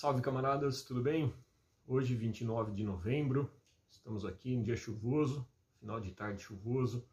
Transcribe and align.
Salve 0.00 0.22
camaradas, 0.22 0.80
tudo 0.80 1.02
bem? 1.02 1.30
Hoje, 1.86 2.14
29 2.14 2.72
de 2.72 2.82
novembro, 2.82 3.52
estamos 3.90 4.24
aqui 4.24 4.54
em 4.54 4.62
dia 4.62 4.74
chuvoso, 4.74 5.46
final 5.78 6.00
de 6.00 6.10
tarde 6.12 6.42
chuvoso, 6.42 7.06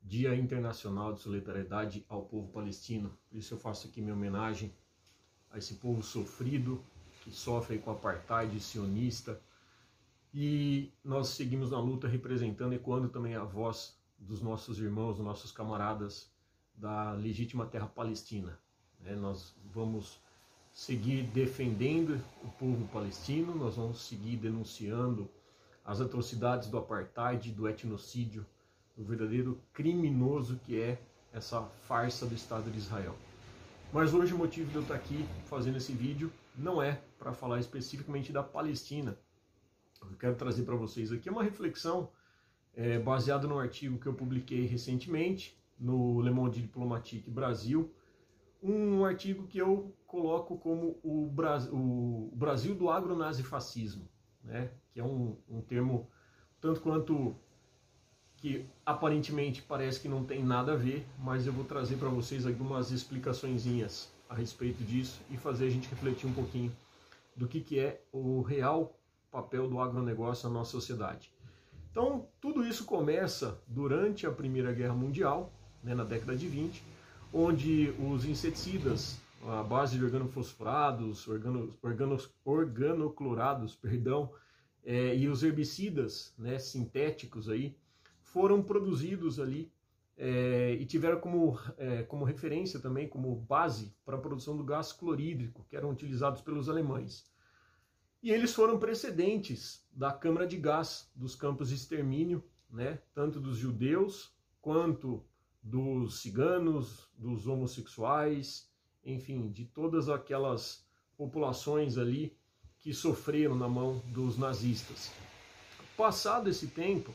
Dia 0.00 0.32
Internacional 0.36 1.12
de 1.12 1.18
Solidariedade 1.18 2.06
ao 2.08 2.24
Povo 2.24 2.46
Palestino. 2.52 3.18
Por 3.28 3.36
isso 3.36 3.54
eu 3.54 3.58
faço 3.58 3.88
aqui 3.88 4.00
minha 4.00 4.14
homenagem 4.14 4.72
a 5.50 5.58
esse 5.58 5.74
povo 5.74 6.00
sofrido, 6.00 6.80
que 7.24 7.32
sofre 7.32 7.80
com 7.80 7.90
apartheid 7.90 8.56
sionista. 8.60 9.42
E 10.32 10.92
nós 11.02 11.30
seguimos 11.30 11.72
na 11.72 11.80
luta 11.80 12.06
representando 12.06 12.72
e 12.72 12.76
ecoando 12.76 13.08
também 13.08 13.34
a 13.34 13.42
voz 13.42 14.00
dos 14.16 14.40
nossos 14.40 14.78
irmãos, 14.78 15.16
dos 15.16 15.24
nossos 15.24 15.50
camaradas 15.50 16.30
da 16.72 17.14
legítima 17.14 17.66
terra 17.66 17.88
palestina. 17.88 18.60
É, 19.04 19.16
nós 19.16 19.56
vamos 19.64 20.21
seguir 20.72 21.24
defendendo 21.24 22.20
o 22.42 22.48
povo 22.52 22.86
palestino, 22.88 23.54
nós 23.54 23.76
vamos 23.76 24.00
seguir 24.00 24.36
denunciando 24.36 25.30
as 25.84 26.00
atrocidades 26.00 26.68
do 26.68 26.78
apartheid, 26.78 27.50
do 27.50 27.68
etnocídio, 27.68 28.46
do 28.96 29.04
verdadeiro 29.04 29.60
criminoso 29.72 30.58
que 30.64 30.80
é 30.80 30.98
essa 31.32 31.62
farsa 31.62 32.26
do 32.26 32.34
Estado 32.34 32.70
de 32.70 32.78
Israel. 32.78 33.14
Mas 33.92 34.14
hoje 34.14 34.32
o 34.32 34.38
motivo 34.38 34.70
de 34.70 34.76
eu 34.76 34.82
estar 34.82 34.94
aqui 34.94 35.26
fazendo 35.46 35.76
esse 35.76 35.92
vídeo 35.92 36.32
não 36.56 36.82
é 36.82 37.00
para 37.18 37.32
falar 37.32 37.60
especificamente 37.60 38.32
da 38.32 38.42
Palestina. 38.42 39.16
O 40.00 40.06
que 40.06 40.14
eu 40.14 40.18
quero 40.18 40.34
trazer 40.36 40.62
para 40.62 40.74
vocês 40.74 41.12
aqui 41.12 41.28
é 41.28 41.32
uma 41.32 41.42
reflexão 41.42 42.08
é, 42.74 42.98
baseada 42.98 43.46
no 43.46 43.58
artigo 43.58 43.98
que 43.98 44.06
eu 44.06 44.14
publiquei 44.14 44.66
recentemente 44.66 45.56
no 45.78 46.20
Le 46.20 46.30
Monde 46.30 46.60
Diplomatique 46.60 47.30
Brasil, 47.30 47.92
um 48.62 49.04
artigo 49.04 49.46
que 49.46 49.58
eu 49.58 49.94
coloco 50.06 50.56
como 50.58 50.98
o, 51.02 51.26
Brasil, 51.26 51.74
o 51.74 52.30
Brasil 52.34 52.74
do 52.74 52.90
agronazifascismo, 52.90 54.08
né? 54.44 54.70
que 54.92 55.00
é 55.00 55.04
um, 55.04 55.36
um 55.48 55.60
termo 55.60 56.08
tanto 56.60 56.80
quanto 56.80 57.34
que 58.36 58.66
aparentemente 58.84 59.62
parece 59.62 60.00
que 60.00 60.08
não 60.08 60.24
tem 60.24 60.44
nada 60.44 60.72
a 60.72 60.76
ver, 60.76 61.06
mas 61.18 61.46
eu 61.46 61.52
vou 61.52 61.64
trazer 61.64 61.96
para 61.96 62.08
vocês 62.08 62.46
algumas 62.46 62.90
explicações 62.90 63.64
a 64.28 64.34
respeito 64.34 64.82
disso 64.84 65.20
e 65.30 65.36
fazer 65.36 65.66
a 65.66 65.70
gente 65.70 65.88
refletir 65.88 66.26
um 66.26 66.32
pouquinho 66.32 66.72
do 67.36 67.46
que, 67.48 67.60
que 67.60 67.78
é 67.78 68.02
o 68.12 68.42
real 68.42 68.98
papel 69.30 69.68
do 69.68 69.80
agronegócio 69.80 70.48
na 70.48 70.54
nossa 70.54 70.72
sociedade. 70.72 71.32
Então, 71.90 72.26
tudo 72.40 72.64
isso 72.64 72.84
começa 72.84 73.60
durante 73.66 74.26
a 74.26 74.30
Primeira 74.30 74.72
Guerra 74.72 74.94
Mundial, 74.94 75.52
né, 75.82 75.94
na 75.94 76.04
década 76.04 76.36
de 76.36 76.48
20, 76.48 76.82
onde 77.32 77.94
os 77.98 78.24
inseticidas, 78.24 79.18
a 79.44 79.62
base 79.62 79.98
de 79.98 80.04
organofosforados, 80.04 81.26
organo, 81.26 81.74
organos, 81.82 82.30
organoclorados, 82.44 83.74
perdão, 83.74 84.32
é, 84.84 85.16
e 85.16 85.28
os 85.28 85.42
herbicidas 85.42 86.34
né, 86.38 86.58
sintéticos 86.58 87.48
aí, 87.48 87.76
foram 88.20 88.62
produzidos 88.62 89.40
ali 89.40 89.72
é, 90.16 90.74
e 90.74 90.84
tiveram 90.84 91.20
como, 91.20 91.58
é, 91.78 92.02
como 92.02 92.24
referência 92.24 92.78
também, 92.80 93.08
como 93.08 93.34
base 93.34 93.94
para 94.04 94.16
a 94.16 94.20
produção 94.20 94.56
do 94.56 94.64
gás 94.64 94.92
clorídrico, 94.92 95.64
que 95.68 95.76
eram 95.76 95.90
utilizados 95.90 96.42
pelos 96.42 96.68
alemães. 96.68 97.30
E 98.22 98.30
eles 98.30 98.54
foram 98.54 98.78
precedentes 98.78 99.84
da 99.90 100.12
câmara 100.12 100.46
de 100.46 100.56
gás 100.56 101.10
dos 101.14 101.34
campos 101.34 101.70
de 101.70 101.74
extermínio, 101.74 102.44
né, 102.70 102.98
tanto 103.14 103.40
dos 103.40 103.56
judeus 103.56 104.32
quanto 104.60 105.24
dos 105.62 106.20
ciganos, 106.20 107.08
dos 107.16 107.46
homossexuais, 107.46 108.68
enfim, 109.04 109.48
de 109.48 109.64
todas 109.64 110.08
aquelas 110.08 110.84
populações 111.16 111.96
ali 111.96 112.36
que 112.80 112.92
sofreram 112.92 113.54
na 113.54 113.68
mão 113.68 114.02
dos 114.06 114.36
nazistas. 114.36 115.12
Passado 115.96 116.50
esse 116.50 116.66
tempo, 116.66 117.14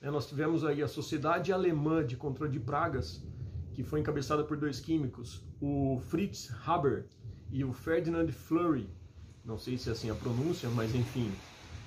né, 0.00 0.10
nós 0.10 0.26
tivemos 0.26 0.64
aí 0.64 0.82
a 0.82 0.88
Sociedade 0.88 1.52
Alemã 1.52 2.04
de 2.04 2.16
Controle 2.16 2.52
de 2.52 2.58
Pragas, 2.58 3.22
que 3.72 3.84
foi 3.84 4.00
encabeçada 4.00 4.42
por 4.42 4.56
dois 4.56 4.80
químicos, 4.80 5.44
o 5.60 6.00
Fritz 6.08 6.52
Haber 6.66 7.06
e 7.50 7.64
o 7.64 7.72
Ferdinand 7.72 8.28
Fleury. 8.32 8.88
Não 9.44 9.58
sei 9.58 9.78
se 9.78 9.88
é 9.88 9.92
assim 9.92 10.10
a 10.10 10.14
pronúncia, 10.14 10.68
mas 10.70 10.94
enfim, 10.94 11.30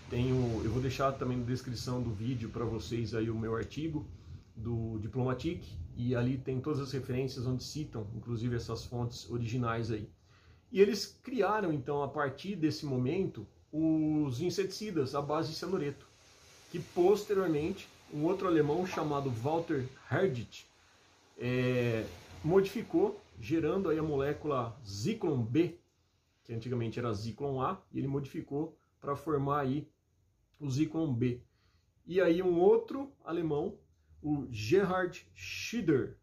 tenho, 0.09 0.61
eu 0.63 0.71
vou 0.71 0.81
deixar 0.81 1.11
também 1.13 1.37
na 1.37 1.45
descrição 1.45 2.01
do 2.01 2.11
vídeo 2.11 2.49
para 2.49 2.63
vocês 2.63 3.13
aí 3.13 3.29
o 3.29 3.37
meu 3.37 3.55
artigo 3.55 4.07
do 4.55 4.97
Diplomatique 4.99 5.77
e 5.97 6.15
ali 6.15 6.37
tem 6.37 6.61
todas 6.61 6.79
as 6.79 6.91
referências 6.91 7.47
onde 7.47 7.63
citam, 7.63 8.07
inclusive 8.15 8.55
essas 8.55 8.85
fontes 8.85 9.27
originais 9.31 9.91
aí. 9.91 10.07
E 10.71 10.79
eles 10.79 11.19
criaram 11.23 11.73
então 11.73 12.03
a 12.03 12.07
partir 12.07 12.55
desse 12.55 12.85
momento 12.85 13.47
os 13.71 14.39
inseticidas 14.39 15.15
à 15.15 15.21
base 15.21 15.49
de 15.49 15.55
cianureto, 15.55 16.07
que 16.71 16.79
posteriormente 16.79 17.89
um 18.13 18.25
outro 18.25 18.47
alemão 18.47 18.85
chamado 18.85 19.31
Walter 19.31 19.85
Herdit 20.11 20.67
é, 21.35 22.05
modificou, 22.43 23.19
gerando 23.39 23.89
aí 23.89 23.97
a 23.97 24.03
molécula 24.03 24.79
Zyklon 24.85 25.41
B, 25.41 25.79
que 26.43 26.53
antigamente 26.53 26.99
era 26.99 27.11
Zyklon 27.11 27.59
A, 27.59 27.81
e 27.91 27.97
ele 27.97 28.07
modificou 28.07 28.77
para 29.01 29.15
formar 29.15 29.61
aí 29.61 29.87
o 30.59 30.69
Zyklon 30.69 31.11
B. 31.11 31.41
E 32.05 32.21
aí 32.21 32.41
um 32.41 32.59
outro 32.59 33.11
alemão 33.25 33.77
o 34.21 34.47
Gerhard 34.51 35.25
Schieder 35.35 36.17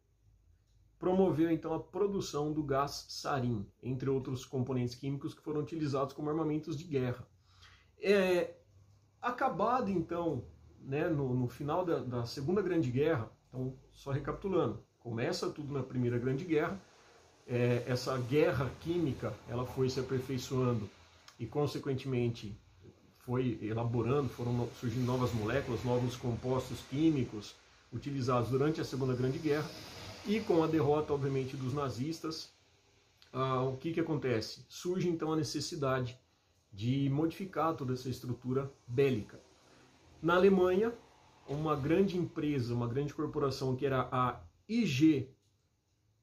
promoveu 0.99 1.50
então 1.50 1.75
a 1.75 1.81
produção 1.81 2.53
do 2.53 2.62
gás 2.62 3.06
sarin, 3.09 3.66
entre 3.82 4.09
outros 4.09 4.44
componentes 4.44 4.94
químicos 4.94 5.34
que 5.34 5.43
foram 5.43 5.60
utilizados 5.60 6.15
como 6.15 6.31
armamentos 6.31 6.78
de 6.78 6.84
guerra. 6.84 7.27
É, 8.00 8.54
acabado 9.21 9.91
então, 9.91 10.44
né, 10.81 11.09
no, 11.09 11.34
no 11.34 11.49
final 11.49 11.84
da, 11.84 11.99
da, 12.00 12.27
Segunda 12.27 12.62
Grande 12.62 12.91
Guerra, 12.91 13.31
então 13.49 13.77
só 13.93 14.10
recapitulando, 14.10 14.83
começa 14.99 15.50
tudo 15.50 15.72
na 15.72 15.83
Primeira 15.83 16.19
Grande 16.19 16.44
Guerra, 16.44 16.81
é, 17.47 17.84
essa 17.87 18.16
guerra 18.19 18.71
química 18.81 19.34
ela 19.49 19.66
foi 19.66 19.91
se 19.91 20.00
aperfeiçoando 20.00 20.88
e 21.38 21.47
consequentemente 21.47 22.59
foi 23.19 23.59
elaborando, 23.62 24.28
foram 24.28 24.69
surgindo 24.81 25.06
novas 25.06 25.33
moléculas, 25.33 25.83
novos 25.84 26.16
compostos 26.16 26.81
químicos, 26.91 27.54
utilizados 27.94 28.50
durante 28.50 28.81
a 28.81 28.84
Segunda 28.84 29.15
Grande 29.15 29.38
Guerra, 29.38 29.71
e 30.27 30.41
com 30.41 30.62
a 30.62 30.66
derrota, 30.66 31.12
obviamente, 31.12 31.56
dos 31.56 31.72
nazistas, 31.72 32.53
ah, 33.32 33.62
o 33.62 33.77
que, 33.77 33.93
que 33.93 34.00
acontece? 34.00 34.65
Surge 34.69 35.09
então 35.09 35.32
a 35.32 35.37
necessidade 35.37 36.19
de 36.72 37.09
modificar 37.09 37.75
toda 37.75 37.93
essa 37.93 38.09
estrutura 38.09 38.71
bélica. 38.87 39.41
Na 40.21 40.34
Alemanha, 40.34 40.93
uma 41.49 41.77
grande 41.77 42.16
empresa, 42.16 42.75
uma 42.75 42.88
grande 42.88 43.15
corporação 43.15 43.77
que 43.77 43.87
era 43.87 44.09
a 44.10 44.41
IG, 44.69 45.28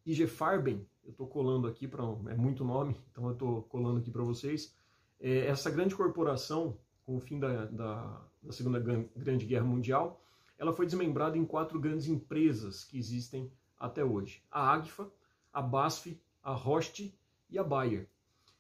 IG 0.06 0.28
Farben, 0.28 0.86
eu 1.04 1.12
estou 1.12 1.28
colando 1.28 1.68
aqui 1.68 1.88
para 1.88 2.04
é 2.28 2.36
muito 2.36 2.64
nome, 2.64 2.96
então 3.12 3.26
eu 3.26 3.34
estou 3.34 3.64
colando 3.64 4.00
aqui 4.00 4.12
para 4.12 4.24
vocês. 4.24 4.76
É, 5.20 5.48
essa 5.48 5.70
grande 5.70 5.96
corporação, 5.96 6.78
com 7.06 7.16
o 7.16 7.20
fim 7.20 7.40
da, 7.40 7.66
da, 7.66 8.22
da 8.42 8.52
Segunda 8.52 8.80
Grande 8.80 9.46
Guerra 9.46 9.66
Mundial, 9.66 10.22
ela 10.62 10.72
foi 10.72 10.86
desmembrada 10.86 11.36
em 11.36 11.44
quatro 11.44 11.80
grandes 11.80 12.06
empresas 12.06 12.84
que 12.84 12.96
existem 12.96 13.52
até 13.80 14.06
hoje: 14.06 14.44
a 14.52 14.72
Agfa, 14.72 15.12
a 15.52 15.60
BASF, 15.60 16.22
a 16.44 16.54
Rost 16.54 17.12
e 17.50 17.58
a 17.58 17.64
Bayer. 17.64 18.08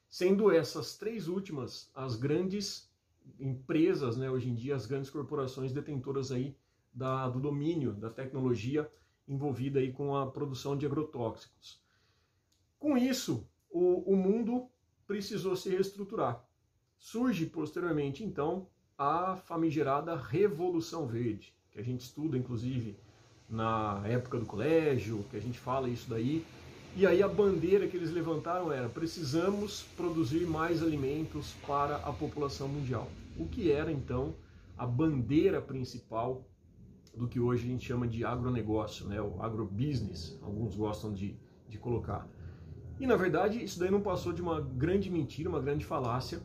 Sendo 0.09 0.51
essas 0.51 0.97
três 0.97 1.27
últimas 1.27 1.91
as 1.93 2.15
grandes 2.15 2.91
empresas, 3.39 4.17
né, 4.17 4.31
hoje 4.31 4.49
em 4.49 4.55
dia, 4.55 4.75
as 4.75 4.87
grandes 4.87 5.11
corporações 5.11 5.71
detentoras 5.71 6.31
aí 6.31 6.57
da, 6.91 7.29
do 7.29 7.39
domínio 7.39 7.93
da 7.93 8.09
tecnologia 8.09 8.91
envolvida 9.27 9.79
aí 9.79 9.93
com 9.93 10.15
a 10.15 10.25
produção 10.25 10.75
de 10.75 10.87
agrotóxicos. 10.87 11.83
Com 12.79 12.97
isso, 12.97 13.47
o, 13.69 14.11
o 14.11 14.17
mundo 14.17 14.67
precisou 15.05 15.55
se 15.55 15.69
reestruturar. 15.69 16.43
Surge 16.97 17.45
posteriormente, 17.45 18.23
então, 18.23 18.67
a 18.97 19.35
famigerada 19.35 20.15
Revolução 20.15 21.05
Verde, 21.05 21.55
que 21.71 21.79
a 21.79 21.83
gente 21.83 22.01
estuda, 22.01 22.37
inclusive, 22.37 22.97
na 23.49 24.01
época 24.05 24.37
do 24.37 24.45
colégio, 24.45 25.25
que 25.29 25.37
a 25.37 25.41
gente 25.41 25.59
fala 25.59 25.89
isso 25.89 26.09
daí. 26.09 26.45
E 26.95 27.07
aí 27.07 27.23
a 27.23 27.27
bandeira 27.27 27.87
que 27.87 27.95
eles 27.95 28.11
levantaram 28.11 28.71
era: 28.71 28.89
precisamos 28.89 29.83
produzir 29.95 30.45
mais 30.45 30.83
alimentos 30.83 31.53
para 31.65 31.97
a 31.97 32.11
população 32.11 32.67
mundial. 32.67 33.09
O 33.37 33.47
que 33.47 33.71
era 33.71 33.91
então 33.91 34.35
a 34.77 34.85
bandeira 34.85 35.61
principal 35.61 36.45
do 37.15 37.27
que 37.27 37.39
hoje 37.39 37.65
a 37.65 37.67
gente 37.67 37.85
chama 37.85 38.07
de 38.07 38.23
agronegócio, 38.23 39.07
né? 39.07 39.21
o 39.21 39.41
agrobusiness, 39.41 40.37
alguns 40.41 40.75
gostam 40.75 41.13
de, 41.13 41.35
de 41.67 41.77
colocar. 41.77 42.27
E 42.99 43.05
na 43.05 43.15
verdade 43.15 43.63
isso 43.63 43.79
daí 43.79 43.91
não 43.91 44.01
passou 44.01 44.31
de 44.31 44.41
uma 44.41 44.61
grande 44.61 45.09
mentira, 45.09 45.49
uma 45.49 45.59
grande 45.59 45.85
falácia, 45.85 46.41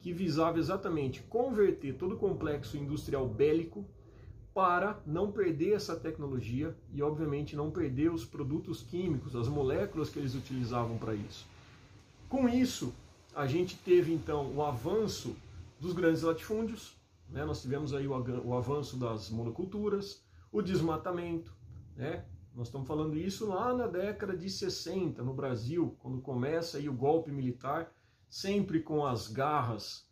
que 0.00 0.12
visava 0.12 0.58
exatamente 0.58 1.22
converter 1.22 1.94
todo 1.94 2.14
o 2.14 2.18
complexo 2.18 2.76
industrial 2.76 3.28
bélico 3.28 3.86
para 4.54 5.00
não 5.06 5.30
perder 5.30 5.74
essa 5.74 5.94
tecnologia 5.94 6.76
e, 6.92 7.02
obviamente, 7.02 7.54
não 7.54 7.70
perder 7.70 8.12
os 8.12 8.24
produtos 8.24 8.82
químicos, 8.82 9.36
as 9.36 9.48
moléculas 9.48 10.10
que 10.10 10.18
eles 10.18 10.34
utilizavam 10.34 10.98
para 10.98 11.14
isso. 11.14 11.46
Com 12.28 12.48
isso, 12.48 12.92
a 13.34 13.46
gente 13.46 13.76
teve 13.76 14.12
então 14.12 14.52
o 14.54 14.62
avanço 14.62 15.36
dos 15.78 15.92
grandes 15.92 16.22
latifúndios, 16.22 16.96
né? 17.28 17.44
nós 17.44 17.62
tivemos 17.62 17.94
aí 17.94 18.06
o, 18.06 18.54
avanço 18.54 18.96
das 18.96 19.30
monoculturas, 19.30 20.22
o 20.50 20.60
desmatamento, 20.60 21.54
né? 21.96 22.24
Nós 22.52 22.66
estamos 22.66 22.88
falando 22.88 23.16
isso 23.16 23.46
lá 23.46 23.72
na 23.72 23.86
década 23.86 24.36
de 24.36 24.50
60 24.50 25.22
no 25.22 25.32
Brasil, 25.32 25.96
quando 26.00 26.20
começa 26.20 26.78
aí 26.78 26.88
o 26.88 26.92
golpe 26.92 27.30
militar, 27.30 27.92
sempre 28.28 28.80
com 28.80 29.06
as 29.06 29.28
garras 29.28 30.08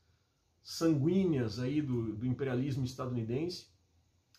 sanguíneas 0.62 1.58
aí 1.58 1.82
do, 1.82 2.14
do 2.14 2.26
imperialismo 2.26 2.84
estadunidense, 2.84 3.66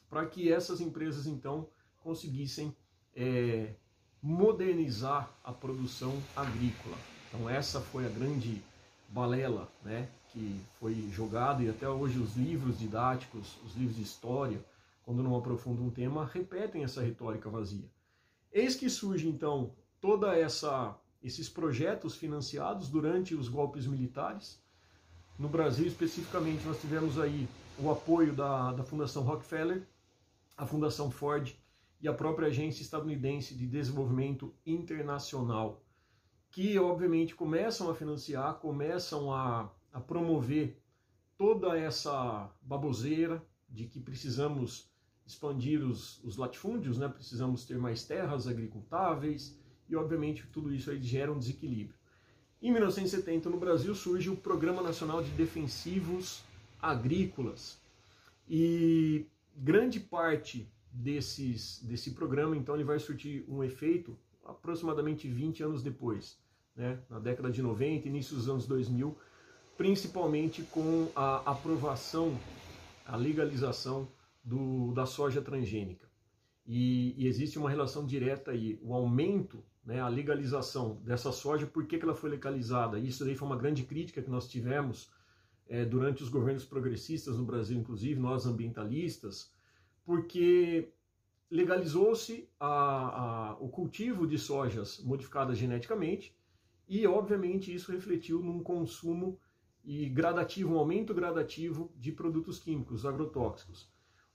para 0.09 0.25
que 0.25 0.51
essas 0.51 0.81
empresas 0.81 1.27
então 1.27 1.67
conseguissem 2.01 2.75
é, 3.15 3.73
modernizar 4.21 5.29
a 5.43 5.51
produção 5.51 6.21
agrícola. 6.35 6.97
Então 7.27 7.49
essa 7.49 7.79
foi 7.79 8.05
a 8.05 8.09
grande 8.09 8.61
balela, 9.09 9.71
né, 9.83 10.09
que 10.31 10.59
foi 10.79 11.09
jogada 11.11 11.63
e 11.63 11.69
até 11.69 11.87
hoje 11.87 12.19
os 12.19 12.35
livros 12.35 12.77
didáticos, 12.79 13.57
os 13.65 13.75
livros 13.75 13.95
de 13.95 14.03
história, 14.03 14.63
quando 15.03 15.23
não 15.23 15.35
aprofundam 15.35 15.85
um 15.85 15.89
tema, 15.89 16.25
repetem 16.25 16.83
essa 16.83 17.01
retórica 17.01 17.49
vazia. 17.49 17.89
Eis 18.51 18.75
que 18.75 18.89
surge 18.89 19.27
então 19.27 19.71
toda 19.99 20.35
essa 20.35 20.95
esses 21.21 21.49
projetos 21.49 22.15
financiados 22.15 22.87
durante 22.87 23.35
os 23.35 23.49
golpes 23.49 23.85
militares. 23.85 24.57
No 25.37 25.49
Brasil 25.49 25.85
especificamente 25.85 26.65
nós 26.65 26.79
tivemos 26.79 27.19
aí 27.19 27.47
o 27.77 27.91
apoio 27.91 28.33
da, 28.33 28.71
da 28.71 28.83
Fundação 28.83 29.23
Rockefeller, 29.23 29.85
a 30.59 30.65
Fundação 30.65 31.09
Ford 31.09 31.55
e 32.01 32.07
a 32.07 32.13
própria 32.13 32.49
Agência 32.49 32.81
Estadunidense 32.81 33.55
de 33.55 33.65
Desenvolvimento 33.65 34.53
Internacional, 34.65 35.81
que 36.51 36.77
obviamente 36.77 37.33
começam 37.33 37.89
a 37.89 37.95
financiar, 37.95 38.55
começam 38.55 39.33
a, 39.33 39.71
a 39.93 40.01
promover 40.01 40.77
toda 41.37 41.79
essa 41.79 42.53
baboseira 42.61 43.41
de 43.69 43.85
que 43.85 44.01
precisamos 44.01 44.91
expandir 45.25 45.81
os, 45.81 46.21
os 46.25 46.35
latifúndios, 46.35 46.97
né? 46.97 47.07
precisamos 47.07 47.63
ter 47.63 47.77
mais 47.77 48.03
terras 48.03 48.45
agricultáveis 48.45 49.57
e, 49.87 49.95
obviamente, 49.95 50.45
tudo 50.47 50.73
isso 50.73 50.91
aí 50.91 51.01
gera 51.01 51.31
um 51.31 51.39
desequilíbrio. 51.39 51.97
Em 52.61 52.69
1970, 52.73 53.49
no 53.49 53.57
Brasil, 53.57 53.95
surge 53.95 54.29
o 54.29 54.35
Programa 54.35 54.81
Nacional 54.81 55.23
de 55.23 55.29
Defensivos 55.31 56.43
Agrícolas 56.81 57.79
e 58.49 59.25
grande 59.59 59.99
parte 59.99 60.71
desses, 60.91 61.81
desse 61.83 62.11
programa, 62.11 62.55
então, 62.55 62.75
ele 62.75 62.83
vai 62.83 62.99
surtir 62.99 63.45
um 63.47 63.63
efeito 63.63 64.17
aproximadamente 64.45 65.27
20 65.27 65.63
anos 65.63 65.83
depois, 65.83 66.39
né? 66.75 66.99
na 67.09 67.19
década 67.19 67.51
de 67.51 67.61
90, 67.61 68.07
início 68.07 68.35
dos 68.35 68.49
anos 68.49 68.65
2000, 68.65 69.15
principalmente 69.77 70.63
com 70.63 71.09
a 71.15 71.51
aprovação, 71.51 72.37
a 73.05 73.15
legalização 73.15 74.09
do, 74.43 74.91
da 74.93 75.05
soja 75.05 75.41
transgênica. 75.41 76.09
E, 76.65 77.15
e, 77.17 77.27
existe 77.27 77.57
uma 77.57 77.69
relação 77.69 78.05
direta 78.05 78.51
aí, 78.51 78.79
o 78.81 78.93
aumento, 78.93 79.63
né, 79.83 79.99
a 79.99 80.07
legalização 80.07 81.01
dessa 81.03 81.31
soja, 81.31 81.65
por 81.65 81.85
que, 81.85 81.97
que 81.97 82.03
ela 82.03 82.15
foi 82.15 82.29
legalizada? 82.29 82.99
Isso 82.99 83.25
daí 83.25 83.35
foi 83.35 83.47
uma 83.47 83.57
grande 83.57 83.83
crítica 83.83 84.21
que 84.21 84.29
nós 84.29 84.47
tivemos 84.47 85.11
é, 85.69 85.85
durante 85.85 86.21
os 86.21 86.27
governos 86.27 86.65
progressistas 86.65 87.37
no 87.37 87.45
Brasil, 87.45 87.77
inclusive, 87.77 88.19
nós 88.19 88.45
ambientalistas, 88.45 89.53
porque 90.03 90.91
legalizou-se 91.49 92.49
o 93.59 93.69
cultivo 93.69 94.27
de 94.27 94.37
sojas 94.37 94.99
modificadas 94.99 95.57
geneticamente 95.57 96.35
e, 96.87 97.07
obviamente, 97.07 97.73
isso 97.73 97.91
refletiu 97.91 98.41
num 98.41 98.61
consumo 98.61 99.39
e 99.85 100.09
gradativo, 100.09 100.73
um 100.73 100.77
aumento 100.77 101.13
gradativo 101.13 101.89
de 101.95 102.11
produtos 102.11 102.59
químicos, 102.59 103.05
agrotóxicos 103.05 103.89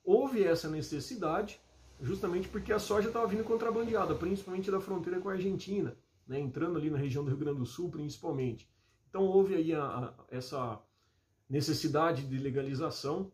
houve 0.05 0.45
essa 0.45 0.69
necessidade 0.69 1.59
justamente 2.01 2.49
porque 2.49 2.73
a 2.73 2.79
soja 2.79 3.09
estava 3.09 3.27
vindo 3.27 3.43
contrabandeada, 3.43 4.15
principalmente 4.15 4.71
da 4.71 4.81
fronteira 4.81 5.21
com 5.21 5.31
a 5.31 5.33
Argentina, 5.33 5.97
né, 6.27 6.39
entrando 6.39 6.77
ali 6.77 6.91
na 6.91 6.99
região 6.99 7.25
do 7.25 7.31
Rio 7.31 7.39
Grande 7.39 7.59
do 7.61 7.67
Sul 7.67 7.91
principalmente. 7.91 8.69
Então 9.09 9.23
houve 9.23 9.55
aí 9.55 9.73
a, 9.73 9.83
a, 9.83 10.15
essa 10.29 10.81
necessidade 11.55 12.27
de 12.27 12.37
legalização 12.37 13.31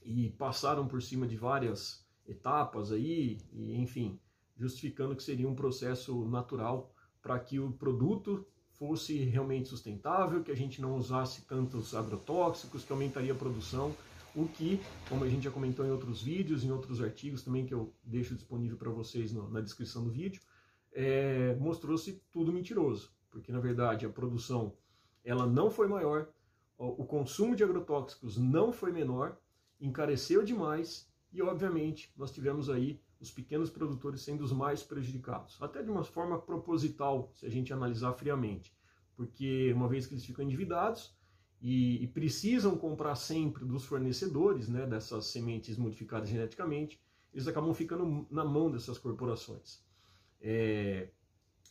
e 0.00 0.30
passaram 0.30 0.86
por 0.86 1.02
cima 1.02 1.26
de 1.26 1.36
várias 1.36 2.06
etapas 2.24 2.92
aí, 2.92 3.36
e, 3.52 3.74
enfim, 3.74 4.20
justificando 4.56 5.16
que 5.16 5.24
seria 5.24 5.48
um 5.48 5.56
processo 5.56 6.24
natural 6.26 6.94
para 7.20 7.36
que 7.40 7.58
o 7.58 7.72
produto 7.72 8.46
fosse 8.74 9.24
realmente 9.24 9.68
sustentável, 9.68 10.44
que 10.44 10.52
a 10.52 10.56
gente 10.56 10.80
não 10.80 10.94
usasse 10.94 11.46
tantos 11.46 11.96
agrotóxicos, 11.96 12.84
que 12.84 12.92
aumentaria 12.92 13.32
a 13.32 13.36
produção 13.36 13.92
o 14.36 14.46
que, 14.46 14.80
como 15.08 15.24
a 15.24 15.28
gente 15.28 15.42
já 15.42 15.50
comentou 15.50 15.84
em 15.84 15.90
outros 15.90 16.22
vídeos, 16.22 16.62
em 16.62 16.70
outros 16.70 17.02
artigos 17.02 17.42
também 17.42 17.66
que 17.66 17.74
eu 17.74 17.92
deixo 18.04 18.36
disponível 18.36 18.76
para 18.76 18.90
vocês 18.90 19.32
no, 19.32 19.50
na 19.50 19.60
descrição 19.60 20.04
do 20.04 20.12
vídeo, 20.12 20.40
é, 20.92 21.56
mostrou-se 21.56 22.22
tudo 22.30 22.52
mentiroso, 22.52 23.10
porque 23.30 23.50
na 23.50 23.58
verdade 23.58 24.06
a 24.06 24.08
produção 24.08 24.76
ela 25.24 25.44
não 25.44 25.72
foi 25.72 25.88
maior, 25.88 26.28
o 26.78 27.04
consumo 27.04 27.56
de 27.56 27.64
agrotóxicos 27.64 28.38
não 28.38 28.72
foi 28.72 28.92
menor, 28.92 29.36
encareceu 29.80 30.44
demais 30.44 31.10
e 31.32 31.42
obviamente 31.42 32.12
nós 32.16 32.30
tivemos 32.30 32.70
aí 32.70 33.00
os 33.20 33.30
pequenos 33.30 33.68
produtores 33.68 34.22
sendo 34.22 34.44
os 34.44 34.52
mais 34.52 34.82
prejudicados, 34.82 35.60
até 35.60 35.82
de 35.82 35.90
uma 35.90 36.04
forma 36.04 36.38
proposital, 36.38 37.30
se 37.34 37.44
a 37.44 37.50
gente 37.50 37.72
analisar 37.72 38.12
friamente, 38.12 38.72
porque 39.16 39.72
uma 39.72 39.88
vez 39.88 40.06
que 40.06 40.14
eles 40.14 40.24
ficam 40.24 40.44
endividados, 40.44 41.18
e, 41.60 42.04
e, 42.04 42.06
precisam 42.06 42.76
comprar 42.76 43.16
sempre 43.16 43.64
dos 43.64 43.84
fornecedores 43.84 44.68
né, 44.68 44.86
dessas 44.86 45.26
sementes 45.26 45.76
modificadas 45.76 46.28
geneticamente, 46.28 47.00
eles 47.32 47.48
acabam 47.48 47.74
ficando 47.74 48.26
na 48.30 48.44
mão 48.44 48.70
dessas 48.70 48.96
corporações. 48.96 49.84
É, 50.40 51.08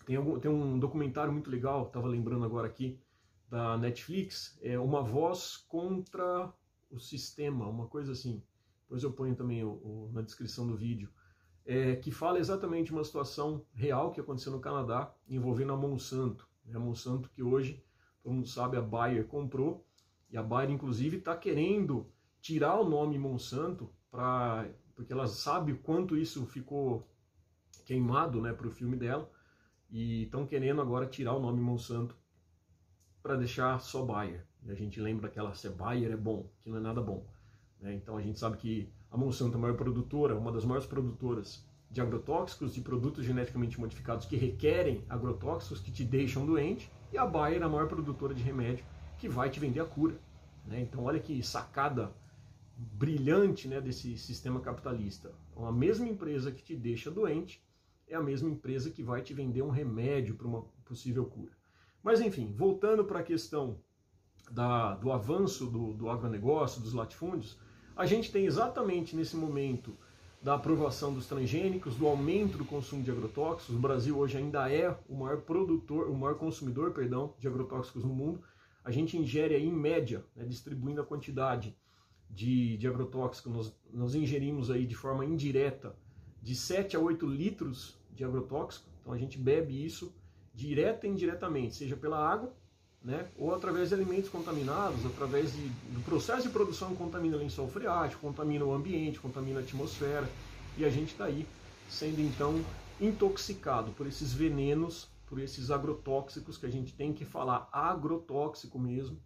tem, 0.05 0.17
algum, 0.17 0.39
tem, 0.39 0.51
um 0.51 0.77
documentário 0.77 1.31
muito 1.31 1.49
legal, 1.49 1.87
estava 1.87 2.07
lembrando 2.07 2.43
agora 2.43 2.67
aqui, 2.67 2.99
da 3.49 3.77
Netflix, 3.77 4.57
é 4.61 4.77
Uma 4.77 5.01
Voz 5.01 5.57
contra 5.57 6.51
o 6.89 6.99
Sistema, 6.99 7.67
uma 7.67 7.87
coisa 7.87 8.11
assim. 8.11 8.43
Depois 8.83 9.03
eu 9.03 9.11
ponho 9.11 9.35
também 9.35 9.63
o, 9.63 9.69
o, 9.69 10.09
na 10.13 10.21
descrição 10.21 10.67
do 10.67 10.75
vídeo. 10.75 11.09
É, 11.65 11.97
que 11.97 12.11
fala 12.11 12.39
exatamente 12.39 12.93
uma 12.93 13.03
situação 13.03 13.65
real 13.73 14.11
que 14.11 14.21
aconteceu 14.21 14.51
no 14.51 14.59
Canadá, 14.59 15.13
envolvendo 15.27 15.73
a 15.73 15.77
Monsanto. 15.77 16.47
Né, 16.65 16.75
a 16.77 16.79
Monsanto 16.79 17.29
que 17.29 17.43
hoje 17.43 17.83
todo 18.23 18.33
mundo 18.33 18.47
sabe, 18.47 18.77
a 18.77 18.81
Bayer 18.81 19.25
comprou, 19.25 19.85
e 20.29 20.37
a 20.37 20.43
Bayer, 20.43 20.71
inclusive, 20.71 21.17
está 21.17 21.35
querendo 21.35 22.09
tirar 22.41 22.79
o 22.79 22.87
nome 22.87 23.17
Monsanto, 23.17 23.89
pra, 24.11 24.69
porque 24.95 25.11
ela 25.11 25.27
sabe 25.27 25.71
o 25.73 25.79
quanto 25.79 26.17
isso 26.17 26.45
ficou 26.45 27.07
queimado 27.85 28.41
né, 28.41 28.51
para 28.51 28.67
o 28.67 28.71
filme 28.71 28.97
dela, 28.97 29.29
e 29.89 30.23
estão 30.23 30.45
querendo 30.45 30.81
agora 30.81 31.05
tirar 31.05 31.33
o 31.33 31.39
nome 31.39 31.61
Monsanto 31.61 32.17
para 33.21 33.35
deixar 33.35 33.79
só 33.79 34.03
Bayer. 34.03 34.45
A 34.67 34.73
gente 34.73 34.99
lembra 34.99 35.29
que 35.29 35.39
ela, 35.39 35.53
se 35.53 35.69
Bayer 35.69 36.11
é 36.11 36.17
bom, 36.17 36.49
que 36.61 36.69
não 36.69 36.77
é 36.77 36.81
nada 36.81 37.01
bom. 37.01 37.25
Né? 37.79 37.93
Então 37.93 38.17
a 38.17 38.21
gente 38.21 38.39
sabe 38.39 38.57
que 38.57 38.89
a 39.09 39.17
Monsanto 39.17 39.55
é 39.55 39.57
a 39.57 39.61
maior 39.61 39.77
produtora, 39.77 40.35
uma 40.35 40.51
das 40.51 40.65
maiores 40.65 40.87
produtoras 40.87 41.65
de 41.89 42.01
agrotóxicos, 42.01 42.73
de 42.73 42.81
produtos 42.81 43.25
geneticamente 43.25 43.79
modificados 43.79 44.25
que 44.25 44.35
requerem 44.35 45.05
agrotóxicos, 45.09 45.79
que 45.79 45.91
te 45.91 46.03
deixam 46.03 46.45
doente, 46.45 46.91
e 47.11 47.17
a 47.17 47.25
Bayer 47.25 47.61
é 47.61 47.65
a 47.65 47.69
maior 47.69 47.87
produtora 47.87 48.33
de 48.33 48.43
remédio 48.43 48.83
que 49.17 49.29
vai 49.29 49.49
te 49.49 49.59
vender 49.59 49.79
a 49.79 49.85
cura. 49.85 50.19
Né? 50.65 50.81
Então, 50.81 51.05
olha 51.05 51.19
que 51.19 51.41
sacada 51.41 52.11
brilhante 52.77 53.67
né, 53.67 53.81
desse 53.81 54.17
sistema 54.17 54.59
capitalista. 54.59 55.33
Então, 55.51 55.65
a 55.65 55.71
mesma 55.71 56.07
empresa 56.07 56.51
que 56.51 56.61
te 56.61 56.75
deixa 56.75 57.09
doente 57.09 57.63
é 58.07 58.15
a 58.15 58.21
mesma 58.21 58.49
empresa 58.49 58.91
que 58.91 59.01
vai 59.01 59.21
te 59.21 59.33
vender 59.33 59.61
um 59.61 59.69
remédio 59.69 60.35
para 60.35 60.47
uma 60.47 60.61
possível 60.85 61.25
cura. 61.25 61.56
Mas, 62.03 62.21
enfim, 62.21 62.53
voltando 62.55 63.03
para 63.03 63.19
a 63.19 63.23
questão 63.23 63.79
da, 64.51 64.95
do 64.95 65.11
avanço 65.11 65.65
do, 65.65 65.93
do 65.93 66.09
agronegócio, 66.09 66.81
dos 66.81 66.93
latifúndios, 66.93 67.57
a 67.95 68.05
gente 68.05 68.31
tem 68.31 68.45
exatamente 68.45 69.15
nesse 69.15 69.35
momento 69.35 69.97
da 70.41 70.53
aprovação 70.53 71.13
dos 71.13 71.25
transgênicos, 71.25 71.95
do 71.95 72.07
aumento 72.07 72.57
do 72.57 72.65
consumo 72.65 73.03
de 73.03 73.11
agrotóxicos. 73.11 73.75
O 73.75 73.79
Brasil 73.79 74.17
hoje 74.17 74.37
ainda 74.37 74.71
é 74.71 74.95
o 75.09 75.15
maior 75.15 75.41
produtor, 75.41 76.07
o 76.09 76.15
maior 76.15 76.35
consumidor, 76.35 76.91
perdão, 76.91 77.33
de 77.39 77.47
agrotóxicos 77.47 78.03
no 78.03 78.13
mundo. 78.13 78.41
A 78.83 78.91
gente 78.91 79.17
ingere 79.17 79.55
aí, 79.55 79.65
em 79.65 79.73
média, 79.73 80.23
né, 80.35 80.45
distribuindo 80.45 81.01
a 81.01 81.05
quantidade 81.05 81.75
de, 82.29 82.77
de 82.77 82.87
agrotóxico, 82.87 83.49
nós, 83.49 83.75
nós 83.91 84.15
ingerimos 84.15 84.69
aí 84.69 84.85
de 84.85 84.95
forma 84.95 85.25
indireta 85.25 85.95
de 86.41 86.55
7 86.55 86.95
a 86.95 86.99
8 86.99 87.25
litros 87.25 87.99
de 88.13 88.23
agrotóxico. 88.23 88.87
Então 89.01 89.13
a 89.13 89.17
gente 89.17 89.37
bebe 89.37 89.83
isso 89.83 90.15
direta 90.57 91.05
e 91.05 91.09
indiretamente, 91.09 91.75
seja 91.75 91.95
pela 91.95 92.17
água, 92.17 92.51
né, 93.03 93.27
ou 93.37 93.53
através 93.53 93.89
de 93.89 93.95
alimentos 93.95 94.29
contaminados, 94.29 95.05
através 95.05 95.53
de, 95.53 95.69
do 95.69 96.01
processo 96.01 96.47
de 96.47 96.49
produção 96.49 96.95
contamina 96.95 97.37
lençol 97.37 97.69
freático, 97.69 98.21
contamina 98.21 98.65
o 98.65 98.73
ambiente, 98.73 99.19
contamina 99.19 99.59
a 99.59 99.63
atmosfera, 99.63 100.27
e 100.75 100.83
a 100.83 100.89
gente 100.89 101.11
está 101.11 101.25
aí 101.25 101.47
sendo 101.87 102.19
então 102.19 102.65
intoxicado 102.99 103.91
por 103.91 104.07
esses 104.07 104.33
venenos 104.33 105.07
por 105.27 105.39
esses 105.39 105.69
agrotóxicos 105.69 106.57
que 106.57 106.65
a 106.65 106.69
gente 106.69 106.93
tem 106.93 107.13
que 107.13 107.25
falar 107.25 107.69
agrotóxico 107.71 108.79
mesmo, 108.79 109.19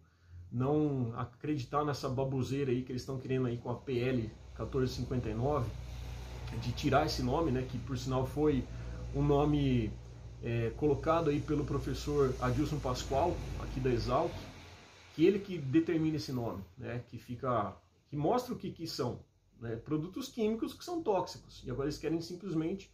não 0.50 1.12
acreditar 1.16 1.84
nessa 1.84 2.08
baboseira 2.08 2.72
aí 2.72 2.82
que 2.82 2.90
eles 2.92 3.02
estão 3.02 3.18
querendo 3.18 3.46
aí 3.46 3.56
com 3.56 3.70
a 3.70 3.76
PL 3.76 4.22
1459 4.58 5.70
de 6.60 6.72
tirar 6.72 7.06
esse 7.06 7.22
nome, 7.22 7.50
né, 7.50 7.62
que 7.62 7.78
por 7.78 7.96
sinal 7.96 8.26
foi 8.26 8.64
um 9.14 9.22
nome 9.22 9.92
é, 10.42 10.70
colocado 10.70 11.30
aí 11.30 11.40
pelo 11.40 11.64
professor 11.64 12.34
Adilson 12.40 12.78
Pascoal, 12.78 13.36
aqui 13.60 13.80
da 13.80 13.90
Exalc, 13.90 14.32
que 15.14 15.24
ele 15.24 15.38
que 15.38 15.58
determina 15.58 16.16
esse 16.16 16.32
nome, 16.32 16.64
né, 16.76 17.02
que 17.08 17.18
fica, 17.18 17.76
que 18.08 18.16
mostra 18.16 18.54
o 18.54 18.58
que, 18.58 18.70
que 18.70 18.86
são, 18.86 19.20
né, 19.60 19.76
produtos 19.76 20.28
químicos 20.28 20.74
que 20.74 20.84
são 20.84 21.02
tóxicos, 21.02 21.62
e 21.64 21.70
agora 21.70 21.86
eles 21.86 21.98
querem 21.98 22.20
simplesmente 22.20 22.90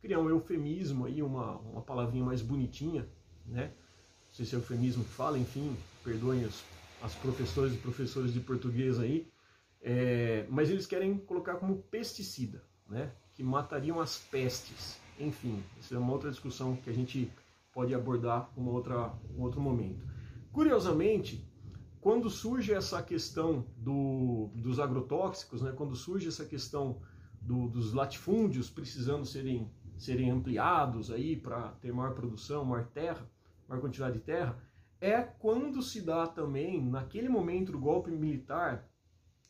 criar 0.00 0.20
um 0.20 0.28
eufemismo 0.28 1.06
aí, 1.06 1.22
uma, 1.22 1.58
uma 1.58 1.82
palavrinha 1.82 2.24
mais 2.24 2.42
bonitinha, 2.42 3.08
né, 3.46 3.72
não 4.28 4.34
sei 4.34 4.46
se 4.46 4.54
é 4.54 4.58
eufemismo 4.58 5.04
que 5.04 5.10
fala, 5.10 5.38
enfim, 5.38 5.76
perdoem 6.04 6.44
os, 6.44 6.62
as 7.02 7.14
professores 7.14 7.74
e 7.74 7.78
professores 7.78 8.32
de 8.32 8.40
português 8.40 8.98
aí, 9.00 9.26
é, 9.80 10.46
mas 10.48 10.70
eles 10.70 10.86
querem 10.86 11.18
colocar 11.18 11.56
como 11.56 11.82
pesticida, 11.82 12.62
né, 12.88 13.10
que 13.34 13.42
matariam 13.42 14.00
as 14.00 14.18
pestes. 14.18 15.01
Enfim, 15.18 15.62
isso 15.80 15.94
é 15.94 15.98
uma 15.98 16.12
outra 16.12 16.30
discussão 16.30 16.76
que 16.76 16.90
a 16.90 16.92
gente 16.92 17.30
pode 17.72 17.94
abordar 17.94 18.50
em 18.56 18.66
outra, 18.66 19.12
um 19.36 19.42
outro 19.42 19.60
momento. 19.60 20.04
Curiosamente, 20.52 21.46
quando 22.00 22.28
surge 22.28 22.72
essa 22.72 23.02
questão 23.02 23.64
do, 23.76 24.50
dos 24.54 24.78
agrotóxicos, 24.78 25.62
né, 25.62 25.72
quando 25.72 25.94
surge 25.94 26.28
essa 26.28 26.44
questão 26.44 27.00
do, 27.40 27.68
dos 27.68 27.92
latifúndios 27.92 28.68
precisando 28.68 29.24
serem, 29.24 29.70
serem 29.96 30.30
ampliados 30.30 31.10
aí 31.10 31.36
para 31.36 31.68
ter 31.80 31.92
maior 31.92 32.14
produção, 32.14 32.64
maior 32.64 32.86
terra, 32.86 33.26
maior 33.68 33.80
quantidade 33.80 34.18
de 34.18 34.24
terra, 34.24 34.58
é 35.00 35.20
quando 35.22 35.82
se 35.82 36.00
dá 36.00 36.26
também, 36.26 36.84
naquele 36.84 37.28
momento 37.28 37.72
do 37.72 37.78
golpe 37.78 38.10
militar, 38.10 38.88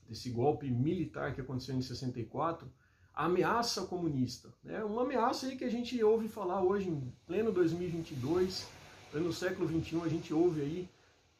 desse 0.09 0.31
golpe 0.31 0.71
militar 0.71 1.35
que 1.35 1.40
aconteceu 1.40 1.75
em 1.75 1.83
64, 1.83 2.71
ameaça 3.14 3.83
comunista. 3.87 4.49
Né? 4.62 4.83
Uma 4.85 5.02
ameaça 5.02 5.47
aí 5.47 5.57
que 5.57 5.64
a 5.64 5.71
gente 5.71 6.02
ouve 6.02 6.28
falar 6.28 6.62
hoje, 6.62 6.88
em 6.88 7.12
pleno 7.26 7.52
2022, 7.52 8.66
pleno 9.11 9.33
século 9.33 9.66
21, 9.66 10.04
a 10.04 10.09
gente 10.09 10.33
ouve 10.33 10.61
aí 10.62 10.88